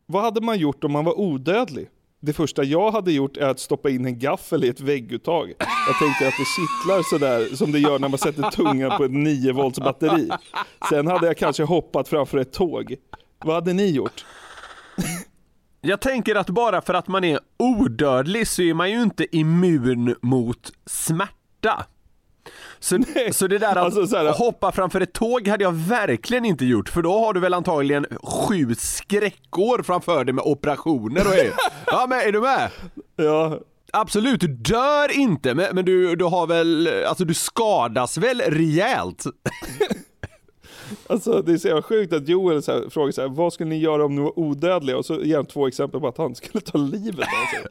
Vad 0.06 0.22
hade 0.22 0.40
man 0.40 0.58
gjort 0.58 0.84
om 0.84 0.92
man 0.92 1.04
var 1.04 1.20
odödlig? 1.20 1.88
Det 2.20 2.32
första 2.32 2.64
jag 2.64 2.90
hade 2.90 3.12
gjort 3.12 3.36
är 3.36 3.46
att 3.48 3.60
stoppa 3.60 3.90
in 3.90 4.04
en 4.04 4.18
gaffel 4.18 4.64
i 4.64 4.68
ett 4.68 4.80
vägguttag. 4.80 5.52
Jag 5.58 5.98
tänkte 5.98 6.28
att 6.28 6.34
det 6.38 6.44
kittlar 6.56 7.02
sådär 7.02 7.56
som 7.56 7.72
det 7.72 7.78
gör 7.78 7.98
när 7.98 8.08
man 8.08 8.18
sätter 8.18 8.50
tungan 8.50 8.98
på 8.98 9.04
ett 9.04 9.10
9 9.10 9.52
volts 9.52 9.78
batteri. 9.78 10.30
Sen 10.88 11.06
hade 11.06 11.26
jag 11.26 11.36
kanske 11.36 11.62
hoppat 11.62 12.08
framför 12.08 12.38
ett 12.38 12.52
tåg. 12.52 12.96
Vad 13.44 13.54
hade 13.54 13.72
ni 13.72 13.90
gjort? 13.90 14.24
Jag 15.86 16.00
tänker 16.00 16.34
att 16.34 16.50
bara 16.50 16.82
för 16.82 16.94
att 16.94 17.08
man 17.08 17.24
är 17.24 17.38
odödlig 17.58 18.48
så 18.48 18.62
är 18.62 18.74
man 18.74 18.90
ju 18.90 19.02
inte 19.02 19.36
immun 19.36 20.14
mot 20.22 20.72
smärta. 20.86 21.86
Så, 22.78 22.98
så 23.32 23.46
det 23.46 23.58
där 23.58 23.70
att 23.70 23.76
Alltså, 23.76 24.06
så 24.06 24.16
här- 24.16 24.32
hoppa 24.32 24.72
framför 24.72 25.00
ett 25.00 25.12
tåg 25.12 25.48
hade 25.48 25.64
jag 25.64 25.72
verkligen 25.72 26.44
inte 26.44 26.64
gjort 26.64 26.88
för 26.88 27.02
då 27.02 27.18
har 27.18 27.32
du 27.32 27.40
väl 27.40 27.54
antagligen 27.54 28.06
sju 28.22 28.74
skräckår 28.74 29.82
framför 29.82 30.24
dig 30.24 30.34
med 30.34 30.44
operationer 30.44 31.26
och 31.26 31.34
är, 31.34 31.52
Ja 31.86 32.06
men 32.08 32.18
är 32.20 32.32
du 32.32 32.40
med? 32.40 32.70
Ja, 33.16 33.58
Absolut, 33.92 34.40
du 34.40 34.46
dör 34.48 35.16
inte 35.18 35.54
men, 35.54 35.66
men 35.74 35.84
du, 35.84 36.16
du 36.16 36.24
har 36.24 36.46
väl, 36.46 36.88
alltså 37.08 37.24
du 37.24 37.34
skadas 37.34 38.18
väl 38.18 38.40
rejält? 38.46 39.24
alltså 41.06 41.42
det 41.42 41.52
är 41.52 41.56
så 41.56 41.68
jävla 41.68 41.82
sjukt 41.82 42.12
att 42.12 42.28
Joel 42.28 42.62
så 42.62 42.72
här, 42.72 42.90
frågar 42.90 43.12
så 43.12 43.20
här, 43.20 43.28
vad 43.28 43.52
skulle 43.52 43.70
ni 43.70 43.78
göra 43.78 44.04
om 44.04 44.14
ni 44.14 44.20
var 44.22 44.38
odödliga? 44.38 44.96
Och 44.96 45.06
så 45.06 45.20
ger 45.22 45.36
han 45.36 45.46
två 45.46 45.66
exempel 45.66 46.00
på 46.00 46.08
att 46.08 46.18
han 46.18 46.34
skulle 46.34 46.60
ta 46.60 46.78
livet 46.78 47.18
av 47.20 47.50
sig. 47.50 47.66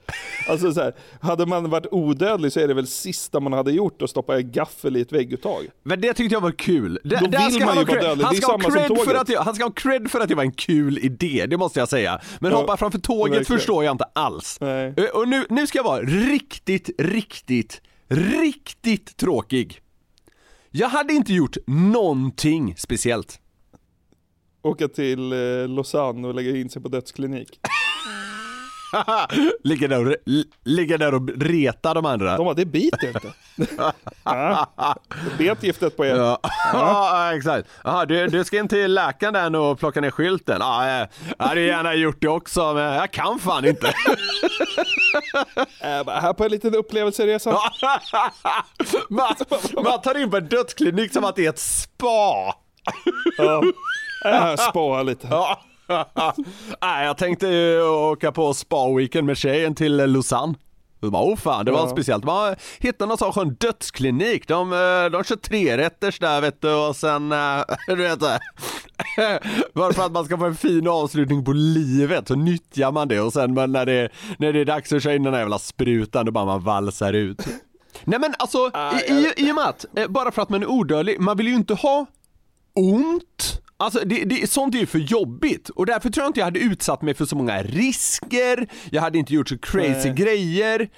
Alltså 0.47 0.73
så 0.73 0.81
här, 0.81 0.93
hade 1.21 1.45
man 1.45 1.69
varit 1.69 1.85
odödlig 1.91 2.51
så 2.51 2.59
är 2.59 2.67
det 2.67 2.73
väl 2.73 2.87
sista 2.87 3.39
man 3.39 3.53
hade 3.53 3.71
gjort 3.71 4.01
att 4.01 4.09
stoppa 4.09 4.37
en 4.37 4.51
gaffel 4.51 4.97
i 4.97 5.01
ett 5.01 5.11
vägguttag. 5.11 5.67
Men 5.83 6.01
det 6.01 6.13
tyckte 6.13 6.35
jag 6.35 6.41
var 6.41 6.51
kul. 6.51 6.99
Det, 7.03 7.15
Då 7.15 7.25
vill 7.43 7.53
ska 7.55 7.65
man 7.65 7.77
han 7.77 7.85
ju 7.87 7.93
vara 7.93 8.01
dödlig. 8.01 8.23
han 8.25 8.33
Det 8.33 8.37
är 8.39 8.41
samma 8.41 8.63
som 8.63 8.71
cred 8.71 8.87
för 8.87 8.95
tåget. 8.95 9.21
att 9.21 9.29
jag, 9.29 9.41
han 9.41 9.55
ska 9.55 9.63
ha 9.63 9.71
cred 9.71 10.11
för 10.11 10.19
att 10.19 10.27
det 10.29 10.35
var 10.35 10.43
en 10.43 10.51
kul 10.51 10.97
idé, 10.97 11.45
det 11.49 11.57
måste 11.57 11.79
jag 11.79 11.89
säga. 11.89 12.21
Men 12.39 12.51
Ja, 12.51 12.57
hoppa 12.57 12.77
framför 12.77 12.99
tåget 12.99 13.37
verkligen. 13.39 13.59
förstår 13.59 13.83
jag 13.83 13.91
inte 13.93 14.05
alls. 14.15 14.57
Nej. 14.61 14.93
Eh, 14.97 15.03
Och 15.05 15.27
nu, 15.27 15.45
nu 15.49 15.67
ska 15.67 15.77
jag 15.79 15.83
vara 15.83 16.01
riktigt, 16.01 16.89
riktigt, 16.97 17.81
riktigt 18.07 19.17
tråkig. 19.17 19.79
Jag 20.75 20.89
hade 20.89 21.13
inte 21.13 21.33
gjort 21.33 21.57
någonting 21.67 22.75
speciellt. 22.77 23.39
Åka 24.61 24.87
till 24.87 25.31
eh, 25.31 25.67
Lausanne 25.67 26.27
och 26.27 26.33
lägga 26.33 26.57
in 26.57 26.69
sig 26.69 26.81
på 26.81 26.89
dödsklinik. 26.89 27.59
ligga, 29.63 29.87
där 29.87 29.99
och, 29.99 30.05
re- 30.11 30.17
l- 30.27 30.45
ligga 30.63 30.97
där 30.97 31.13
och 31.13 31.29
reta 31.41 31.93
de 31.93 32.05
andra. 32.05 32.37
De 32.37 32.45
bara, 32.45 32.53
det 32.53 32.65
biter 32.65 33.07
inte. 33.07 33.33
ja, 34.23 34.67
det 35.37 35.37
bet 35.37 35.63
giftet 35.63 35.97
på 35.97 36.05
er. 36.05 36.15
Ja, 36.15 36.39
ja 36.73 37.33
exakt. 37.37 37.67
Aha, 37.83 38.05
du, 38.05 38.27
du 38.27 38.43
ska 38.43 38.57
in 38.59 38.67
till 38.67 38.93
läkaren 38.93 39.33
där 39.33 39.55
och 39.59 39.79
plocka 39.79 40.01
ner 40.01 40.11
skylten. 40.11 40.57
Ja, 40.59 40.87
jag 40.89 41.07
jag 41.37 41.45
hade 41.45 41.61
gärna 41.61 41.93
gjort 41.95 42.21
det 42.21 42.27
också, 42.27 42.73
men 42.73 42.93
jag 42.93 43.11
kan 43.11 43.39
fan 43.39 43.65
inte. 43.65 43.87
Äh, 45.81 46.07
här 46.07 46.33
på 46.33 46.43
en 46.43 46.51
liten 46.51 46.75
upplevelseresa. 46.75 47.59
man, 49.09 49.35
man 49.83 50.01
tar 50.01 50.21
in 50.21 50.31
på 50.31 50.37
en 50.37 50.47
dödsklinik 50.47 51.13
som 51.13 51.23
att 51.23 51.35
det 51.35 51.45
är 51.45 51.49
ett 51.49 51.59
spa. 51.59 52.55
Ja. 53.37 53.63
Äh, 54.25 54.55
spara 54.55 55.03
lite. 55.03 55.27
Ja. 55.31 55.61
Nej, 56.81 57.05
jag 57.05 57.17
tänkte 57.17 57.47
ju 57.47 57.81
åka 57.83 58.31
på 58.31 58.53
spa-weekend 58.53 59.23
med 59.23 59.37
tjejen 59.37 59.75
till 59.75 59.95
Lausanne. 60.13 60.53
Så 60.99 61.11
bara, 61.11 61.23
oh 61.23 61.35
fan, 61.35 61.65
det 61.65 61.71
var 61.71 61.79
Ja. 61.79 61.87
speciellt. 61.89 62.23
Man 62.23 62.55
hittade 62.79 63.09
någon 63.09 63.17
sån 63.17 63.33
skön 63.33 63.55
dödsklinik. 63.59 64.47
De, 64.47 64.73
eh, 64.73 65.11
de 65.11 65.23
kör 65.23 65.35
trerätters 65.35 66.19
där 66.19 66.41
vet 66.41 66.61
du 66.61 66.73
och 66.73 66.95
sen, 66.95 67.31
eh, 67.31 67.61
du 67.87 67.95
vet 67.95 68.19
det. 68.19 68.39
Bara 69.73 69.93
för 69.93 70.05
att 70.05 70.11
man 70.11 70.25
ska 70.25 70.37
få 70.37 70.45
en 70.45 70.55
fin 70.55 70.87
avslutning 70.87 71.45
på 71.45 71.53
livet 71.53 72.27
så 72.27 72.35
nyttjar 72.35 72.91
man 72.91 73.07
det 73.07 73.19
och 73.21 73.33
sen 73.33 73.53
men 73.53 73.71
när 73.71 73.85
det, 73.85 74.09
när 74.37 74.53
det 74.53 74.59
är 74.59 74.65
dags 74.65 74.93
att 74.93 75.03
köra 75.03 75.15
in 75.15 75.23
den 75.23 75.33
här 75.33 75.39
jävla 75.39 75.59
sprutan 75.59 76.25
då 76.25 76.31
bara 76.31 76.45
man 76.45 76.63
valsar 76.63 77.13
ut. 77.13 77.41
Nej 78.03 78.19
men 78.19 78.33
alltså, 78.39 78.57
i, 79.07 79.11
i, 79.11 79.33
i 79.47 79.51
och 79.51 79.55
med 79.55 79.65
att, 79.65 79.85
eh, 79.97 80.07
bara 80.07 80.31
för 80.31 80.41
att 80.41 80.49
man 80.49 80.61
är 80.63 80.67
odödlig, 80.69 81.19
man 81.19 81.37
vill 81.37 81.47
ju 81.47 81.55
inte 81.55 81.73
ha 81.73 82.05
ont. 82.75 83.61
Alltså 83.83 83.99
det, 84.05 84.23
det, 84.23 84.49
sånt 84.49 84.75
är 84.75 84.79
ju 84.79 84.85
för 84.85 84.99
jobbigt 84.99 85.69
och 85.69 85.85
därför 85.85 86.09
tror 86.09 86.23
jag 86.23 86.29
inte 86.29 86.39
jag 86.39 86.45
hade 86.45 86.59
utsatt 86.59 87.01
mig 87.01 87.13
för 87.13 87.25
så 87.25 87.35
många 87.35 87.63
risker, 87.63 88.67
jag 88.89 89.01
hade 89.01 89.17
inte 89.17 89.33
gjort 89.33 89.49
så 89.49 89.57
crazy 89.57 90.09
Nej. 90.09 90.15
grejer. 90.15 90.89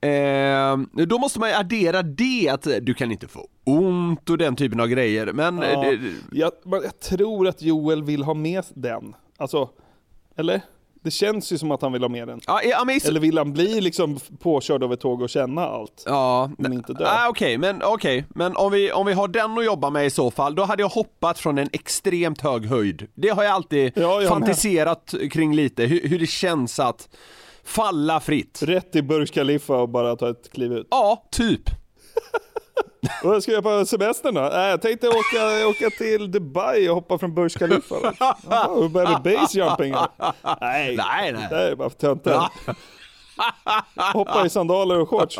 Eh, 0.00 1.06
då 1.06 1.18
måste 1.18 1.40
man 1.40 1.48
ju 1.48 1.54
addera 1.54 2.02
det 2.02 2.48
att 2.48 2.68
du 2.82 2.94
kan 2.94 3.12
inte 3.12 3.28
få 3.28 3.48
ont 3.64 4.30
och 4.30 4.38
den 4.38 4.56
typen 4.56 4.80
av 4.80 4.86
grejer 4.86 5.32
men 5.32 5.62
eh, 5.62 5.70
Ja, 5.70 5.80
det, 5.80 5.98
jag, 6.32 6.52
jag 6.64 7.00
tror 7.00 7.48
att 7.48 7.62
Joel 7.62 8.04
vill 8.04 8.22
ha 8.22 8.34
med 8.34 8.64
den. 8.74 9.14
Alltså, 9.36 9.70
eller? 10.36 10.60
Det 11.02 11.10
känns 11.10 11.52
ju 11.52 11.58
som 11.58 11.70
att 11.70 11.82
han 11.82 11.92
vill 11.92 12.02
ha 12.02 12.08
med 12.08 12.28
den. 12.28 12.40
ja, 12.46 12.60
ja, 12.62 12.84
men, 12.84 13.00
Eller 13.04 13.20
vill 13.20 13.38
han 13.38 13.52
bli 13.52 13.80
liksom 13.80 14.18
påkörd 14.40 14.82
av 14.82 14.92
ett 14.92 15.00
tåg 15.00 15.22
och 15.22 15.28
känna 15.28 15.66
allt? 15.66 16.02
Ja, 16.06 16.50
Men 16.58 16.72
inte 16.72 16.92
dö. 16.92 17.04
Ah, 17.08 17.28
Okej, 17.28 17.58
men, 17.58 17.82
okej. 17.84 18.24
men 18.34 18.56
om, 18.56 18.72
vi, 18.72 18.92
om 18.92 19.06
vi 19.06 19.12
har 19.12 19.28
den 19.28 19.58
att 19.58 19.64
jobba 19.64 19.90
med 19.90 20.06
i 20.06 20.10
så 20.10 20.30
fall, 20.30 20.54
då 20.54 20.64
hade 20.64 20.82
jag 20.82 20.88
hoppat 20.88 21.38
från 21.38 21.58
en 21.58 21.68
extremt 21.72 22.40
hög 22.40 22.66
höjd. 22.66 23.06
Det 23.14 23.28
har 23.28 23.42
jag 23.44 23.52
alltid 23.52 23.92
Ja, 23.96 24.02
jag 24.02 24.18
med. 24.20 24.28
fantiserat 24.28 25.14
kring 25.30 25.54
lite, 25.54 25.84
hur, 25.84 26.08
hur 26.08 26.18
det 26.18 26.26
känns 26.26 26.78
att 26.80 27.08
falla 27.64 28.20
fritt. 28.20 28.62
Rätt 28.62 28.96
i 28.96 29.02
Burj 29.02 29.26
Khalifa 29.26 29.76
och 29.76 29.88
bara 29.88 30.16
ta 30.16 30.30
ett 30.30 30.52
kliv 30.52 30.72
ut. 30.72 30.86
Ja, 30.90 31.28
typ. 31.30 31.62
Och 33.22 33.30
vad 33.30 33.42
ska 33.42 33.52
jag 33.52 33.64
göra 33.66 33.80
på 33.80 33.86
semestern 33.86 34.34
då? 34.34 34.40
Äh, 34.40 34.60
jag 34.60 34.82
tänkte 34.82 35.08
åka, 35.08 35.66
åka 35.68 35.90
till 35.98 36.30
Dubai 36.30 36.88
och 36.88 36.94
hoppa 36.94 37.18
från 37.18 37.34
Burj 37.34 37.50
Khalifa. 37.50 37.94
Jaha, 38.48 38.66
och 38.66 38.90
börja 38.90 39.10
med 39.10 39.22
base 39.22 39.58
jumping. 39.58 39.94
här. 39.94 40.08
Nej, 40.60 40.96
Nej, 40.96 41.32
nej. 41.32 41.46
det 41.50 41.70
är 41.70 41.74
bara 41.76 41.90
för 41.90 41.98
töntar. 41.98 42.48
Hoppa 44.12 44.46
i 44.46 44.50
sandaler 44.50 45.00
och 45.00 45.08
shorts. 45.08 45.38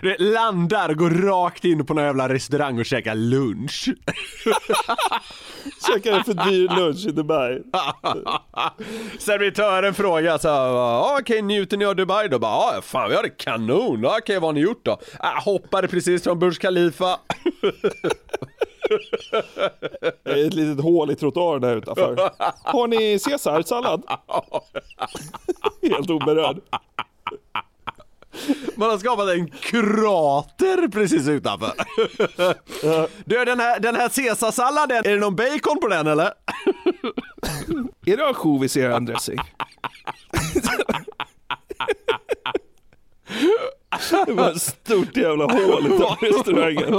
Det 0.00 0.18
landar, 0.20 0.94
går 0.94 1.10
rakt 1.10 1.64
in 1.64 1.86
på 1.86 1.94
någon 1.94 2.04
jävla 2.04 2.28
restaurang 2.28 2.78
och 2.78 2.86
käkar 2.86 3.14
lunch. 3.14 3.88
Käkar 5.94 6.12
en 6.12 6.24
för 6.24 6.34
dyr 6.50 6.68
lunch 6.76 7.06
i 7.06 7.10
Dubai. 7.12 7.62
Servitören 9.18 9.94
frågar 9.94 10.38
så 10.38 10.48
här, 10.48 10.66
"Ja, 10.68 11.16
okej 11.20 11.42
njuter 11.42 11.76
ni 11.76 11.84
av 11.84 11.96
Dubai 11.96 12.28
då? 12.28 12.38
Bara, 12.38 12.74
ja 12.74 12.82
fan 12.82 13.10
vi 13.10 13.16
har 13.16 13.22
det 13.22 13.28
kanon, 13.28 14.04
okej 14.06 14.38
vad 14.38 14.48
har 14.48 14.52
ni 14.52 14.60
gjort 14.60 14.84
då? 14.84 14.98
Äh, 15.22 15.44
hoppade 15.44 15.88
precis 15.88 16.22
från 16.22 16.38
Burj 16.38 16.54
Khalifa. 16.54 17.18
Det 20.24 20.30
är 20.30 20.46
ett 20.46 20.54
litet 20.54 20.84
hål 20.84 21.10
i 21.10 21.14
trottoaren 21.14 21.60
där 21.62 21.76
utanför. 21.76 22.30
Har 22.64 22.88
ni 22.88 23.18
caesarsallad? 23.18 24.02
Helt 25.82 26.10
oberörd. 26.10 26.56
Man 28.76 28.90
har 28.90 28.98
skapat 28.98 29.28
en 29.28 29.50
krater 29.50 30.88
precis 30.88 31.28
utanför. 31.28 31.72
Du 33.24 33.44
den 33.44 33.60
här, 33.60 33.80
den 33.80 33.96
här 33.96 34.08
caesarsalladen, 34.08 34.96
är 34.96 35.10
det 35.10 35.16
någon 35.16 35.36
bacon 35.36 35.78
på 35.80 35.88
den 35.88 36.06
eller? 36.06 36.32
Är 38.06 38.16
det 38.16 38.26
ansjovis 38.26 38.76
i 38.76 38.80
er 38.80 39.00
dressing? 39.00 39.38
Det 44.26 44.32
var 44.32 44.50
ett 44.50 44.62
stort 44.62 45.16
jävla 45.16 45.44
hål 45.44 45.86
i 45.86 45.90
restaurangen. 46.26 46.92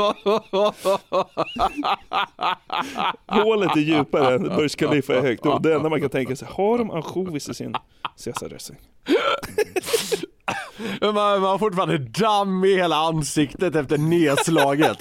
Hålet 3.28 3.76
är 3.76 3.80
djupare 3.80 4.36
än 4.36 4.44
Burj 4.44 4.70
Khalifa 4.70 5.16
är 5.16 5.22
högt. 5.22 5.46
Och 5.46 5.62
det 5.62 5.76
enda 5.76 5.90
man 5.90 6.02
kan 6.02 6.10
tänka 6.10 6.36
sig, 6.36 6.48
har 6.52 6.78
de 6.78 6.92
ansjovis 6.92 7.50
i 7.50 7.54
sin 7.54 7.76
caesardressing? 8.24 8.78
Man, 11.02 11.13
man 11.13 11.44
har 11.44 11.58
fortfarande 11.58 11.98
damm 11.98 12.66
i 12.66 12.76
hela 12.76 12.96
ansiktet 12.96 13.76
efter 13.76 13.98
nedslaget. 13.98 14.98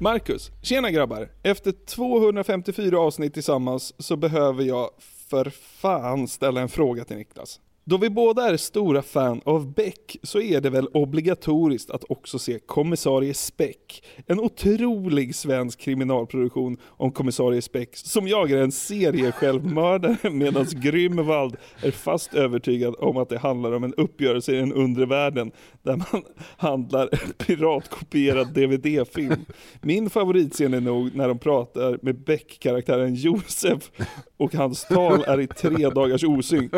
Marcus, 0.00 0.50
tjena 0.62 0.90
grabbar. 0.90 1.28
Efter 1.42 1.72
254 1.86 2.98
avsnitt 2.98 3.34
tillsammans 3.34 3.94
så 3.98 4.16
behöver 4.16 4.64
jag 4.64 4.90
för 5.30 5.50
fan 5.50 6.28
ställa 6.28 6.60
en 6.60 6.68
fråga 6.68 7.04
till 7.04 7.16
Niklas. 7.16 7.60
Då 7.88 7.96
vi 7.96 8.10
båda 8.10 8.48
är 8.48 8.56
stora 8.56 9.02
fan 9.02 9.40
av 9.44 9.74
Beck 9.74 10.16
så 10.22 10.40
är 10.40 10.60
det 10.60 10.70
väl 10.70 10.88
obligatoriskt 10.92 11.90
att 11.90 12.04
också 12.08 12.38
se 12.38 12.58
Kommissarie 12.58 13.34
Speck. 13.34 14.04
En 14.26 14.40
otrolig 14.40 15.34
svensk 15.34 15.80
kriminalproduktion 15.80 16.76
om 16.86 17.12
Kommissarie 17.12 17.62
Speck 17.62 17.96
som 17.96 18.28
jagar 18.28 18.58
en 18.58 18.72
seriesjälvmördare 18.72 20.30
medan 20.30 20.66
Grymwald 20.70 21.56
är 21.82 21.90
fast 21.90 22.34
övertygad 22.34 22.94
om 22.98 23.16
att 23.16 23.28
det 23.28 23.38
handlar 23.38 23.72
om 23.72 23.84
en 23.84 23.94
uppgörelse 23.94 24.52
i 24.52 24.56
den 24.56 24.72
undre 24.72 25.06
världen 25.06 25.52
där 25.82 25.96
man 25.96 26.22
handlar 26.56 27.08
en 27.12 27.32
piratkopierad 27.46 28.54
DVD-film. 28.54 29.44
Min 29.82 30.10
favoritscen 30.10 30.74
är 30.74 30.80
nog 30.80 31.14
när 31.14 31.28
de 31.28 31.38
pratar 31.38 31.98
med 32.02 32.24
Beck-karaktären 32.24 33.14
Josef 33.14 33.90
och 34.36 34.54
hans 34.54 34.84
tal 34.84 35.24
är 35.24 35.40
i 35.40 35.46
tre 35.46 35.88
dagars 35.88 36.24
osynk. 36.24 36.72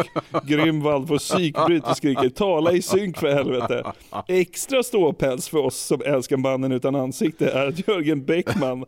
Grymwald 0.45 0.98
får 1.07 1.19
psykbryt 1.19 1.85
och 1.85 1.97
skriker 1.97 2.29
tala 2.29 2.73
i 2.73 2.83
synk 2.83 3.19
för 3.19 3.35
helvete. 3.35 3.93
Extra 4.29 4.83
ståpäls 4.83 5.49
för 5.49 5.59
oss 5.59 5.77
som 5.77 6.03
älskar 6.05 6.37
mannen 6.37 6.73
utan 6.73 6.95
ansikte 6.95 7.51
är 7.51 7.67
att 7.67 7.89
Jörgen 7.89 8.25
Bäckman, 8.25 8.85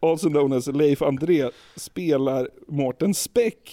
also 0.00 0.28
known 0.28 0.52
as 0.52 0.66
Leif 0.66 1.02
André, 1.02 1.50
spelar 1.76 2.48
Mårten 2.68 3.14
Späck. 3.14 3.70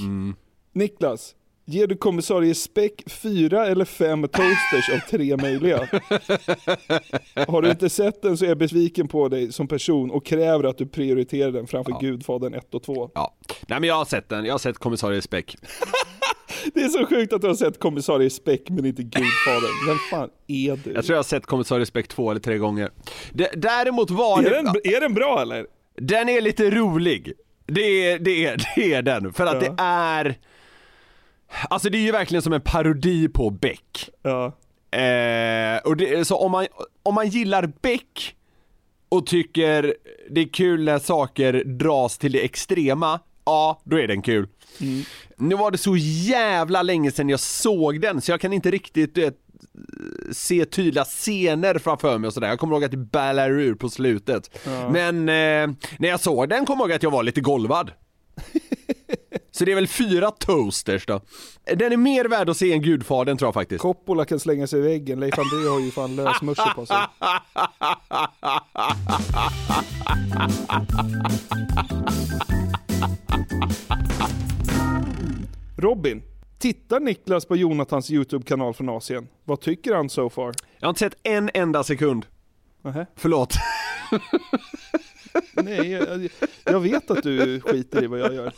Niklas, 0.73 1.35
ger 1.65 1.87
du 1.87 1.97
kommissarie 1.97 2.55
Späck 2.55 3.03
fyra 3.07 3.67
eller 3.67 3.85
fem 3.85 4.21
toasters 4.21 4.89
av 4.93 5.09
tre 5.09 5.37
möjliga? 5.37 5.77
Har 7.47 7.61
du 7.61 7.69
inte 7.69 7.89
sett 7.89 8.21
den 8.21 8.37
så 8.37 8.45
är 8.45 8.49
jag 8.49 8.57
besviken 8.57 9.07
på 9.07 9.29
dig 9.29 9.51
som 9.51 9.67
person 9.67 10.11
och 10.11 10.25
kräver 10.25 10.63
att 10.63 10.77
du 10.77 10.85
prioriterar 10.85 11.51
den 11.51 11.67
framför 11.67 11.99
Gudfadern 12.01 12.53
1 12.53 12.73
och 12.73 12.83
2. 12.83 13.09
Ja. 13.13 13.35
Nej 13.67 13.79
men 13.79 13.89
jag 13.89 13.95
har 13.95 14.05
sett 14.05 14.29
den, 14.29 14.45
jag 14.45 14.53
har 14.53 14.59
sett 14.59 14.77
kommissarie 14.77 15.21
Speck. 15.21 15.57
Det 16.73 16.81
är 16.81 16.89
så 16.89 17.05
sjukt 17.05 17.33
att 17.33 17.41
du 17.41 17.47
har 17.47 17.55
sett 17.55 17.79
kommissarie 17.79 18.29
Späck 18.29 18.69
men 18.69 18.85
inte 18.85 19.03
Gudfadern. 19.03 19.87
Vem 19.87 19.97
fan 20.09 20.29
är 20.47 20.79
du? 20.83 20.91
Jag 20.93 21.05
tror 21.05 21.13
jag 21.13 21.17
har 21.17 21.23
sett 21.23 21.45
kommissarie 21.45 21.85
Speck 21.85 22.07
två 22.07 22.31
eller 22.31 22.41
tre 22.41 22.57
gånger. 22.57 22.89
D- 23.33 23.47
däremot 23.55 24.09
var 24.09 24.39
Är 24.39 24.43
det... 24.43 24.49
den, 24.49 24.67
är 24.83 25.01
den 25.01 25.13
bra 25.13 25.41
eller? 25.41 25.65
Den 25.97 26.29
är 26.29 26.41
lite 26.41 26.69
rolig. 26.71 27.33
Det 27.65 27.81
är, 28.11 28.19
det 28.19 28.45
är, 28.45 28.57
det 28.75 28.93
är 28.93 29.01
den. 29.01 29.33
För 29.33 29.45
att 29.45 29.63
Ja. 29.63 29.69
det 29.69 29.75
är... 29.83 30.35
Alltså 31.69 31.89
det 31.89 31.97
är 31.97 32.01
ju 32.01 32.11
verkligen 32.11 32.41
som 32.41 32.53
en 32.53 32.61
parodi 32.61 33.27
på 33.29 33.49
Beck. 33.49 34.09
Ja. 34.21 34.45
Eh, 34.99 35.77
och 35.85 35.97
det, 35.97 36.25
så 36.27 36.37
om 36.37 36.51
man, 36.51 36.67
om 37.03 37.15
man 37.15 37.27
gillar 37.29 37.71
Beck 37.81 38.35
och 39.09 39.25
tycker 39.27 39.95
det 40.29 40.41
är 40.41 40.47
kul 40.53 40.83
när 40.83 40.99
saker 40.99 41.63
dras 41.65 42.17
till 42.17 42.31
det 42.31 42.45
extrema, 42.45 43.19
ja, 43.45 43.81
då 43.83 43.99
är 43.99 44.07
den 44.07 44.21
kul. 44.21 44.47
Nu 45.37 45.55
var 45.55 45.71
det 45.71 45.77
så 45.77 45.95
jävla 45.97 46.81
länge 46.81 47.11
sedan 47.11 47.29
jag 47.29 47.39
såg 47.39 48.01
den 48.01 48.21
så 48.21 48.31
jag 48.31 48.41
kan 48.41 48.53
inte 48.53 48.71
riktigt 48.71 49.17
vet, 49.17 49.35
se 50.31 50.65
tydliga 50.65 51.03
scener 51.03 51.79
framför 51.79 52.17
mig 52.17 52.27
och 52.27 52.33
sådär. 52.33 52.47
Jag 52.47 52.59
kommer 52.59 52.75
ihåg 52.75 52.83
att 52.83 52.91
det 52.91 52.97
ballar 52.97 53.49
ur 53.49 53.75
på 53.75 53.89
slutet. 53.89 54.59
Men 54.91 55.29
eh, 55.29 55.75
när 55.99 56.09
jag 56.09 56.19
såg 56.19 56.49
den 56.49 56.65
kommer 56.65 56.83
jag 56.83 56.89
ihåg 56.89 56.95
att 56.95 57.03
jag 57.03 57.11
var 57.11 57.23
lite 57.23 57.41
golvad. 57.41 57.91
Så 59.51 59.65
det 59.65 59.71
är 59.71 59.75
väl 59.75 59.87
fyra 59.87 60.31
toasters 60.31 61.05
då. 61.05 61.21
Den 61.75 61.91
är 61.91 61.97
mer 61.97 62.25
värd 62.25 62.49
att 62.49 62.57
se 62.57 62.73
än 62.73 62.81
Gudfadern 62.81 63.37
tror 63.37 63.47
jag 63.47 63.53
faktiskt. 63.53 63.81
Coppola 63.81 64.25
kan 64.25 64.39
slänga 64.39 64.67
sig 64.67 64.79
i 64.79 64.81
väggen, 64.81 65.19
Leif 65.19 65.39
André 65.39 65.69
har 65.69 65.79
ju 65.79 65.91
fan 65.91 66.15
lösmusche 66.15 66.73
på 66.75 66.85
sig. 66.85 66.97
Robin, 75.77 76.23
tittar 76.57 76.99
Niklas 76.99 77.45
på 77.45 77.55
Jonathans 77.55 78.11
YouTube-kanal 78.11 78.73
från 78.73 78.89
Asien? 78.89 79.27
Vad 79.43 79.61
tycker 79.61 79.95
han 79.95 80.09
so 80.09 80.29
far? 80.29 80.53
Jag 80.79 80.87
har 80.87 80.89
inte 80.89 80.99
sett 80.99 81.17
en 81.23 81.49
enda 81.53 81.83
sekund. 81.83 82.25
Nähä. 82.81 83.05
Förlåt. 83.15 83.53
Nej, 85.53 85.91
jag, 85.91 86.29
jag 86.63 86.79
vet 86.79 87.11
att 87.11 87.23
du 87.23 87.61
skiter 87.61 88.03
i 88.03 88.07
vad 88.07 88.19
jag 88.19 88.33
gör. 88.33 88.53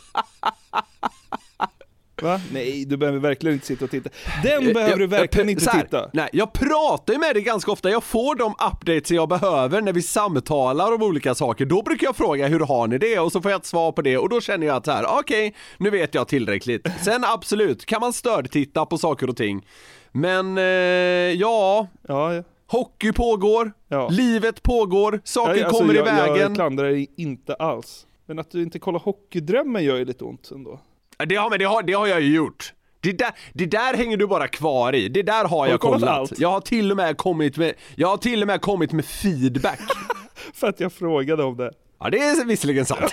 Va? 2.22 2.40
Nej, 2.52 2.84
du 2.84 2.96
behöver 2.96 3.18
verkligen 3.18 3.54
inte 3.54 3.66
sitta 3.66 3.84
och 3.84 3.90
titta. 3.90 4.10
Den 4.42 4.64
behöver 4.72 4.90
Jag- 4.90 4.98
du 4.98 5.06
verkligen 5.06 5.48
jag- 5.48 5.52
inte 5.58 5.70
här, 5.70 5.82
titta. 5.82 6.10
Nej, 6.12 6.28
jag 6.32 6.52
pratar 6.52 7.12
ju 7.12 7.18
med 7.20 7.34
dig 7.34 7.42
ganska 7.42 7.72
ofta. 7.72 7.90
Jag 7.90 8.04
får 8.04 8.34
de 8.34 8.54
updates 8.72 9.10
jag 9.10 9.28
behöver 9.28 9.80
när 9.82 9.92
vi 9.92 10.02
samtalar 10.02 10.94
om 10.94 11.02
olika 11.02 11.34
saker. 11.34 11.66
Då 11.66 11.82
brukar 11.82 12.06
jag 12.06 12.16
fråga 12.16 12.46
hur 12.46 12.60
har 12.60 12.86
ni 12.86 12.98
det? 12.98 13.18
Och 13.18 13.32
så 13.32 13.40
får 13.40 13.50
jag 13.50 13.58
ett 13.60 13.66
svar 13.66 13.92
på 13.92 14.02
det 14.02 14.18
och 14.18 14.28
då 14.28 14.40
känner 14.40 14.66
jag 14.66 14.76
att 14.76 14.84
så 14.84 14.90
här, 14.92 15.04
okej, 15.18 15.54
nu 15.78 15.90
vet 15.90 16.14
jag 16.14 16.28
tillräckligt. 16.28 16.88
Sen 17.04 17.24
absolut, 17.24 17.86
kan 17.86 18.00
man 18.00 18.12
stödtitta 18.12 18.86
på 18.86 18.98
saker 18.98 19.28
och 19.30 19.36
ting. 19.36 19.66
Men, 20.12 20.58
eh, 20.58 20.64
ja, 20.64 21.86
Ja, 22.08 22.34
ja. 22.34 22.42
hockey 22.66 23.12
pågår, 23.12 23.72
Ja. 23.88 24.08
livet 24.08 24.62
pågår, 24.62 25.20
saker 25.24 25.52
Nej, 25.54 25.62
alltså, 25.62 25.80
kommer 25.80 25.94
jag, 25.94 26.06
i 26.06 26.10
vägen. 26.10 26.36
Jag 26.36 26.54
klandrar 26.54 26.90
dig 26.90 27.10
inte 27.16 27.54
alls. 27.54 28.06
Men 28.26 28.38
att 28.38 28.50
du 28.50 28.62
inte 28.62 28.78
kollar 28.78 28.98
Hockeydrömmen 29.00 29.84
gör 29.84 29.96
ju 29.96 30.04
lite 30.04 30.24
ont 30.24 30.50
ändå. 30.54 30.80
Det 31.26 31.34
har, 31.36 31.50
men 31.50 31.58
det 31.58 31.64
har, 31.64 31.82
det 31.82 31.92
har 31.92 32.06
jag 32.06 32.20
ju 32.20 32.34
gjort. 32.34 32.72
Det 33.00 33.12
där, 33.12 33.30
det 33.52 33.66
där 33.66 33.94
hänger 33.94 34.16
du 34.16 34.26
bara 34.26 34.48
kvar 34.48 34.94
i. 34.94 35.08
Det 35.08 35.22
där 35.22 35.44
har, 35.44 35.64
du 35.66 35.70
jag 35.70 35.80
kollat 35.80 36.00
kollat. 36.00 36.38
Jag 36.38 36.50
har 36.50 36.60
till 36.60 36.90
och 36.90 36.96
med 36.96 37.16
kommit 37.16 37.56
med, 37.56 37.74
jag 37.96 38.08
har 38.08 38.16
till 38.16 38.42
och 38.42 38.46
med 38.46 38.60
kommit 38.60 38.92
med 38.92 39.04
feedback. 39.04 39.80
För 40.54 40.68
att 40.68 40.80
jag 40.80 40.92
frågade 40.92 41.44
om 41.44 41.56
det. 41.56 41.70
Ja, 42.00 42.10
det 42.10 42.18
är 42.18 42.44
visserligen 42.44 42.84
sant. 42.86 43.12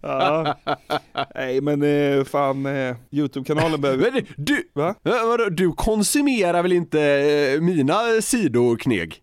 Ja. 0.00 0.56
Nej 1.34 1.60
men 1.60 1.82
eh, 1.82 2.24
fan, 2.24 2.66
eh, 2.66 2.96
YouTube-kanalen 3.10 3.80
behöver... 3.80 4.12
Men 4.12 4.26
du, 4.36 4.70
Va? 4.72 4.94
vadå, 5.02 5.48
du 5.50 5.72
konsumerar 5.72 6.62
väl 6.62 6.72
inte 6.72 7.00
eh, 7.02 7.60
mina 7.60 8.22
sidokneg? 8.22 9.22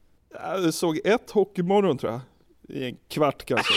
Jag 0.63 0.73
såg 0.73 0.99
ett 1.05 1.31
Hockeymorgon 1.31 1.97
tror 1.97 2.11
jag. 2.11 2.21
I 2.77 2.85
en 2.85 2.97
kvart 3.09 3.45
kanske. 3.45 3.73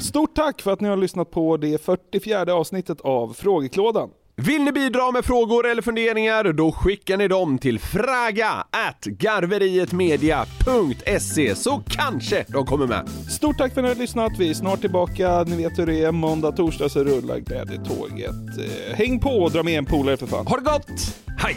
Stort 0.00 0.34
tack 0.34 0.62
för 0.62 0.72
att 0.72 0.80
ni 0.80 0.88
har 0.88 0.96
lyssnat 0.96 1.30
på 1.30 1.56
det 1.56 1.84
44 1.84 2.54
avsnittet 2.54 3.00
av 3.00 3.32
Frågeklådan. 3.38 4.10
Vill 4.36 4.62
ni 4.62 4.72
bidra 4.72 5.10
med 5.10 5.24
frågor 5.24 5.66
eller 5.66 5.82
funderingar, 5.82 6.52
då 6.52 6.72
skickar 6.72 7.16
ni 7.16 7.28
dem 7.28 7.58
till 7.58 7.78
fraga 7.78 8.64
garverietmedia.se 9.04 11.54
så 11.54 11.82
kanske 11.88 12.44
de 12.48 12.66
kommer 12.66 12.86
med. 12.86 13.08
Stort 13.30 13.58
tack 13.58 13.74
för 13.74 13.80
att 13.80 13.84
ni 13.84 13.88
har 13.88 13.96
lyssnat. 14.00 14.32
Vi 14.38 14.50
är 14.50 14.54
snart 14.54 14.80
tillbaka. 14.80 15.42
Ni 15.44 15.56
vet 15.56 15.78
hur 15.78 15.86
det 15.86 16.04
är. 16.04 16.12
Måndag, 16.12 16.52
torsdag 16.52 16.88
så 16.88 17.04
rullar 17.04 17.38
glädjetåget. 17.38 18.30
Eh, 18.58 18.94
Häng 18.96 19.20
på 19.20 19.30
och 19.30 19.50
dra 19.50 19.62
med 19.62 19.78
en 19.78 19.86
polare 19.86 20.16
för 20.16 20.26
fan. 20.26 20.46
Ha 20.46 20.56
det 20.56 20.64
gott! 20.64 21.16
Hej! 21.38 21.56